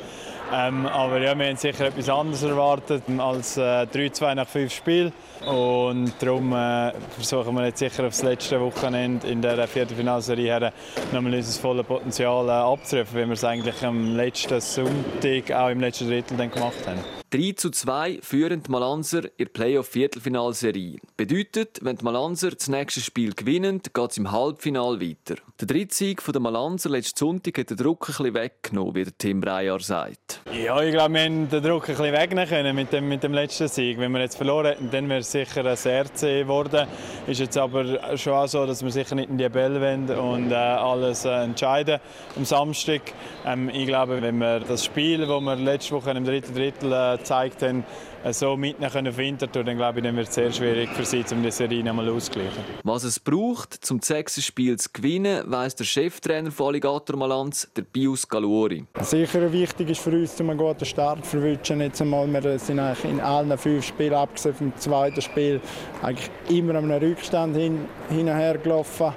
Ähm, 0.52 0.84
aber 0.84 1.18
ja, 1.18 1.38
wir 1.38 1.46
haben 1.46 1.56
sicher 1.56 1.86
etwas 1.86 2.10
anderes 2.10 2.42
erwartet 2.42 3.04
als 3.16 3.56
äh, 3.56 3.86
3-2 3.86 4.34
nach 4.34 4.48
5 4.48 4.70
Spielen. 4.70 5.12
Und 5.46 6.12
darum 6.20 6.52
äh, 6.52 6.92
versuchen 7.10 7.54
wir 7.54 7.66
jetzt 7.66 7.78
sicher 7.78 8.04
auf 8.04 8.12
das 8.12 8.22
letzte 8.22 8.60
Wochenende 8.60 9.26
in 9.26 9.40
der 9.40 9.66
Viertelfinalserie 9.66 10.46
her 10.46 10.72
nochmal 11.12 11.34
unser 11.34 11.60
volles 11.60 11.86
Potenzial 11.86 12.48
äh, 12.48 12.52
abzurufen, 12.52 13.18
wie 13.18 13.26
wir 13.26 13.32
es 13.32 13.44
eigentlich 13.44 13.82
am 13.84 14.16
letzten 14.16 14.60
Sonntag 14.60 15.50
auch 15.52 15.70
im 15.70 15.80
letzten 15.80 16.08
Drittel 16.08 16.36
dann 16.36 16.50
gemacht 16.50 16.86
haben. 16.86 16.98
3 17.32 17.52
zu 17.52 17.70
2 17.70 18.18
führen 18.22 18.60
die 18.64 18.70
Malanser 18.72 19.22
in 19.22 19.30
der 19.38 19.44
Playoff-Viertelfinalserie. 19.46 20.98
Bedeutet, 21.16 21.78
wenn 21.80 21.94
die 21.94 22.04
Malanser 22.04 22.50
das 22.50 22.66
nächste 22.66 23.00
Spiel 23.00 23.34
gewinnen, 23.34 23.80
geht 23.82 24.10
es 24.10 24.18
im 24.18 24.32
Halbfinal 24.32 25.00
weiter. 25.00 25.36
Der 25.60 25.68
dritte 25.68 25.94
Sieg 25.94 26.24
der 26.24 26.40
Malanser 26.40 26.90
letzten 26.90 27.18
Sonntag 27.18 27.56
hat 27.56 27.70
den 27.70 27.76
Druck 27.76 28.08
ein 28.08 28.14
bisschen 28.14 28.34
weggenommen, 28.34 28.96
wie 28.96 29.04
der 29.04 29.16
Tim 29.16 29.40
Breyer 29.40 29.78
sagt. 29.78 30.40
Ja, 30.52 30.82
ich 30.82 30.92
glaube, 30.92 31.14
wir 31.14 31.22
haben 31.22 31.48
den 31.48 31.62
Druck 31.62 31.88
ein 31.88 31.96
bisschen 31.96 32.12
wegnehmen 32.12 32.48
können 32.48 32.74
mit 32.74 32.92
dem, 32.92 33.08
mit 33.08 33.22
dem 33.22 33.32
letzten 33.32 33.68
Sieg. 33.68 33.98
Wenn 34.00 34.10
wir 34.10 34.20
jetzt 34.22 34.36
verloren 34.36 34.66
hätten, 34.66 34.90
dann 34.90 35.08
wäre 35.08 35.20
es 35.20 35.29
sicher 35.30 35.64
ein 35.64 35.76
RC 35.76 36.20
geworden. 36.20 36.86
Ist 37.26 37.40
jetzt 37.40 37.56
aber 37.56 38.16
schon 38.16 38.32
auch 38.32 38.46
so, 38.46 38.66
dass 38.66 38.82
wir 38.82 38.90
sicher 38.90 39.14
nicht 39.14 39.30
in 39.30 39.38
die 39.38 39.48
Bälle 39.48 39.80
wollen 39.80 40.10
und 40.10 40.50
äh, 40.50 40.54
alles 40.54 41.24
äh, 41.24 41.30
entscheiden 41.44 42.00
am 42.36 42.44
Samstag. 42.44 43.02
Ähm, 43.46 43.70
ich 43.70 43.86
glaube, 43.86 44.20
wenn 44.20 44.38
wir 44.38 44.60
das 44.60 44.84
Spiel, 44.84 45.26
das 45.26 45.28
wir 45.28 45.56
letzte 45.56 45.94
Woche 45.94 46.10
im 46.10 46.24
dritten 46.24 46.54
Drittel 46.54 46.92
äh, 46.92 47.18
gezeigt 47.18 47.62
haben, 47.62 47.84
so 48.30 48.56
mitnehmen 48.56 49.16
Winterthur, 49.16 49.64
dann 49.64 49.76
glaube 49.76 49.98
ich, 49.98 50.04
dann 50.04 50.16
wird 50.16 50.28
es 50.28 50.34
sehr 50.34 50.52
schwierig 50.52 50.90
für 50.90 51.04
sie, 51.04 51.24
um 51.32 51.42
die 51.42 51.50
Serie 51.50 51.88
einmal 51.88 52.08
auszugleichen. 52.08 52.64
Was 52.84 53.04
es 53.04 53.18
braucht, 53.18 53.90
um 53.90 53.98
das 53.98 54.08
sechste 54.08 54.42
Spiel 54.42 54.78
zu 54.78 54.90
gewinnen, 54.92 55.42
weiss 55.46 55.74
der 55.74 55.84
Cheftrainer 55.84 56.50
von 56.50 56.68
Alligator 56.68 57.16
Malanz, 57.16 57.68
der 57.76 57.82
Pius 57.82 58.28
Galuori. 58.28 58.84
Sicher 59.00 59.52
wichtig 59.52 59.90
ist 59.90 60.00
für 60.00 60.10
uns, 60.10 60.40
um 60.40 60.50
einen 60.50 60.58
guten 60.58 60.84
Start 60.84 61.24
zu 61.24 61.30
verwünschen. 61.32 61.80
Jetzt 61.80 62.00
einmal, 62.00 62.26
wir 62.28 62.58
sind 62.58 62.78
eigentlich 62.78 63.04
in 63.10 63.20
allen 63.20 63.56
fünf 63.56 63.86
Spielen, 63.86 64.14
abgesehen 64.14 64.54
vom 64.54 64.76
zweiten 64.76 65.22
Spiel, 65.22 65.60
eigentlich 66.02 66.30
immer 66.48 66.74
an 66.76 66.90
einem 66.90 67.02
Rückstand 67.02 67.56
hin, 67.56 67.86
hin 68.08 68.28
und 68.28 68.36
her 68.36 68.58
gelaufen. 68.58 69.14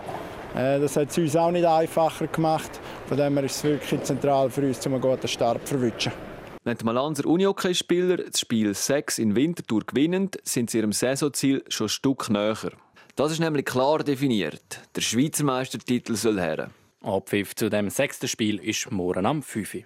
Äh, 0.55 0.79
das 0.79 0.95
hat 0.95 1.09
es 1.09 1.17
uns 1.17 1.35
auch 1.35 1.51
nicht 1.51 1.65
einfacher 1.65 2.27
gemacht. 2.27 2.79
Von 3.07 3.17
dem 3.17 3.33
her 3.35 3.43
ist 3.43 3.57
es 3.57 3.63
wirklich 3.63 4.03
zentral 4.03 4.49
für 4.49 4.61
uns, 4.61 4.85
um 4.85 4.93
einen 4.93 5.01
guten 5.01 5.27
Start 5.27 5.67
zu 5.67 5.75
verwünschen. 5.75 6.32
Wenn 6.65 6.77
die 6.77 6.85
Malanser 6.85 7.25
Unihockey-Spieler 7.25 8.17
das 8.17 8.39
Spiel 8.39 8.73
6 8.73 9.19
in 9.19 9.35
Winterthur 9.35 9.81
gewinnen, 9.81 10.31
sind 10.43 10.69
sie 10.69 10.77
ihrem 10.77 10.93
Saisonziel 10.93 11.61
schon 11.67 11.87
ein 11.87 11.89
Stück 11.89 12.29
näher. 12.29 12.71
Das 13.17 13.33
ist 13.33 13.39
nämlich 13.39 13.65
klar 13.65 14.01
definiert. 14.01 14.79
Der 14.95 15.01
Schweizer 15.01 15.43
Meistertitel 15.43 16.15
soll 16.15 16.39
her. 16.39 16.69
Abpfiff 17.01 17.53
zu 17.53 17.69
dem 17.69 17.89
sechsten 17.89 18.29
Spiel 18.29 18.59
ist 18.59 18.89
morgen 18.91 19.25
am 19.25 19.43
5. 19.43 19.79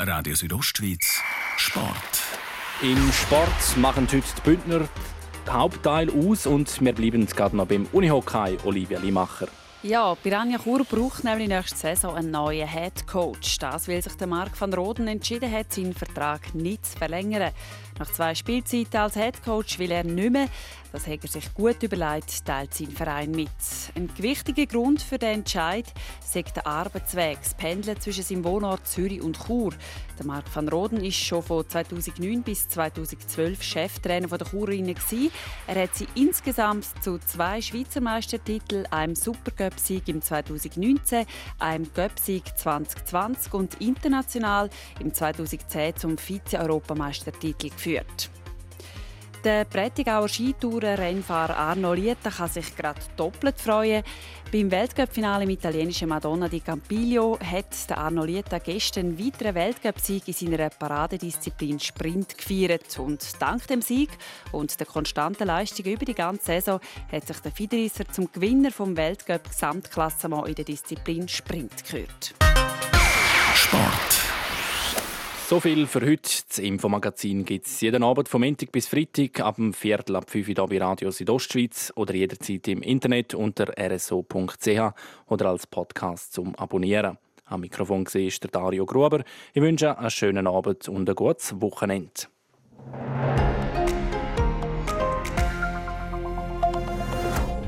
Radio 0.00 0.34
Südostschweiz 0.34 1.22
Sport. 1.56 1.94
Im 2.82 3.12
Sport 3.12 3.76
machen 3.76 4.08
heute 4.10 4.26
die 4.36 4.40
Bündner 4.42 4.88
den 5.46 5.52
Hauptteil 5.52 6.10
aus 6.10 6.48
und 6.48 6.80
wir 6.80 6.92
bleiben 6.94 7.26
gerade 7.26 7.56
noch 7.56 7.68
beim 7.68 7.86
Unihockey 7.92 8.58
Olivia 8.64 8.98
Limacher. 8.98 9.46
Ja, 9.88 10.16
Piranha 10.16 10.58
Chur 10.58 10.84
braucht 10.84 11.22
nämlich 11.22 11.46
nächste 11.46 11.76
Saison 11.76 12.16
einen 12.16 12.32
neuen 12.32 12.66
Head 12.66 13.06
Coach. 13.06 13.58
Das, 13.58 13.86
weil 13.86 14.02
sich 14.02 14.14
der 14.14 14.26
Marc 14.26 14.60
van 14.60 14.74
Roden 14.74 15.06
entschieden 15.06 15.52
hat, 15.52 15.72
seinen 15.72 15.94
Vertrag 15.94 16.56
nicht 16.56 16.84
zu 16.86 16.98
verlängern. 16.98 17.52
Nach 17.98 18.12
zwei 18.12 18.34
Spielzeiten 18.34 18.96
als 18.98 19.14
Head 19.14 19.42
Coach 19.42 19.78
will 19.78 19.90
er 19.90 20.04
nicht 20.04 20.30
mehr. 20.30 20.48
Das 20.92 21.06
hat 21.06 21.24
er 21.24 21.28
sich 21.28 21.52
gut 21.52 21.82
überlegt, 21.82 22.46
teilt 22.46 22.72
sein 22.72 22.90
Verein 22.90 23.30
mit. 23.30 23.48
Ein 23.94 24.08
gewichtiger 24.16 24.66
Grund 24.66 25.02
für 25.02 25.18
den 25.18 25.40
Entscheid 25.40 25.84
ist 26.22 26.56
der 26.56 26.66
Arbeitsweg, 26.66 27.38
das 27.42 27.54
Pendeln 27.54 28.00
zwischen 28.00 28.22
seinem 28.22 28.44
Wohnort 28.44 28.86
Zürich 28.86 29.20
und 29.20 29.38
Chur. 29.38 29.74
Der 30.18 30.24
Marc 30.24 30.44
van 30.54 30.68
Roden 30.68 31.02
war 31.02 31.10
schon 31.10 31.42
von 31.42 31.68
2009 31.68 32.42
bis 32.42 32.68
2012 32.68 33.62
Cheftrainer 33.62 34.28
der 34.28 34.46
Churinnen. 34.46 34.96
Er 35.66 35.82
hat 35.82 35.94
sie 35.94 36.06
insgesamt 36.14 36.86
zu 37.02 37.18
zwei 37.18 37.60
Schweizer 37.60 38.00
Meistertiteln, 38.00 38.86
einem 38.86 39.14
Supercup-Sieg 39.14 40.08
im 40.08 40.22
2019, 40.22 41.26
einem 41.58 41.92
Cup-Sieg 41.92 42.56
2020 42.56 43.52
und 43.52 43.80
international 43.82 44.70
im 45.00 45.12
2010 45.12 45.96
zum 45.96 46.16
Vize-Europameistertitel 46.16 47.68
geführt. 47.68 47.85
Der 49.46 49.64
Prättigauer 49.64 50.28
Skitourer-Rennfahrer 50.28 51.56
Arno 51.56 51.94
Lieta 51.94 52.30
kann 52.30 52.48
sich 52.48 52.74
gerade 52.74 52.98
doppelt 53.16 53.60
freuen. 53.60 54.02
Beim 54.50 54.72
Weltcup-Finale 54.72 55.44
im 55.44 55.50
italienischen 55.50 56.08
Madonna 56.08 56.48
di 56.48 56.58
Campiglio 56.58 57.38
hat 57.38 57.88
der 57.88 57.98
Arno 57.98 58.24
Lieta 58.24 58.58
gestern 58.58 59.06
einen 59.06 59.18
weiteren 59.24 59.54
Weltcup-Sieg 59.54 60.26
in 60.26 60.34
seiner 60.34 60.68
Paradedisziplin 60.68 61.78
Sprint 61.78 62.36
gefeiert. 62.36 62.98
Und 62.98 63.24
dank 63.40 63.68
dem 63.68 63.82
Sieg 63.82 64.10
und 64.50 64.80
der 64.80 64.86
konstanten 64.86 65.46
Leistung 65.46 65.86
über 65.86 66.04
die 66.04 66.14
ganze 66.14 66.46
Saison 66.46 66.80
hat 67.12 67.28
sich 67.28 67.38
der 67.38 67.52
Fiderisser 67.52 68.08
zum 68.08 68.32
Gewinner 68.32 68.72
vom 68.72 68.96
Weltcup-Gesamtklassement 68.96 70.48
in 70.48 70.54
der 70.56 70.64
Disziplin 70.64 71.28
Sprint 71.28 71.84
gehört. 71.84 72.34
Sport. 73.54 74.25
So 75.48 75.60
viel 75.60 75.86
für 75.86 76.00
heute. 76.00 76.28
Das 76.48 76.58
Infomagazin 76.58 77.44
gibt 77.44 77.66
es 77.66 77.80
jeden 77.80 78.02
Abend 78.02 78.28
vom 78.28 78.40
Montag 78.42 78.72
bis 78.72 78.88
Freitag 78.88 79.38
ab 79.38 79.54
dem 79.54 79.72
Viertel 79.72 80.16
ab 80.16 80.28
5 80.28 80.48
Uhr 80.48 80.66
bei 80.66 80.78
Radio 80.78 81.12
Südostschweiz 81.12 81.92
oder 81.94 82.14
jederzeit 82.14 82.66
im 82.66 82.82
Internet 82.82 83.32
unter 83.32 83.68
rso.ch 83.78 84.92
oder 85.28 85.46
als 85.46 85.68
Podcast 85.68 86.32
zum 86.32 86.56
Abonnieren. 86.56 87.18
Am 87.44 87.60
Mikrofon 87.60 88.04
ist 88.12 88.42
der 88.42 88.50
Dario 88.50 88.86
Gruber. 88.86 89.22
Ich 89.54 89.62
wünsche 89.62 89.96
einen 89.96 90.10
schönen 90.10 90.48
Abend 90.48 90.88
und 90.88 91.08
ein 91.08 91.14
gutes 91.14 91.60
Wochenende. 91.60 92.22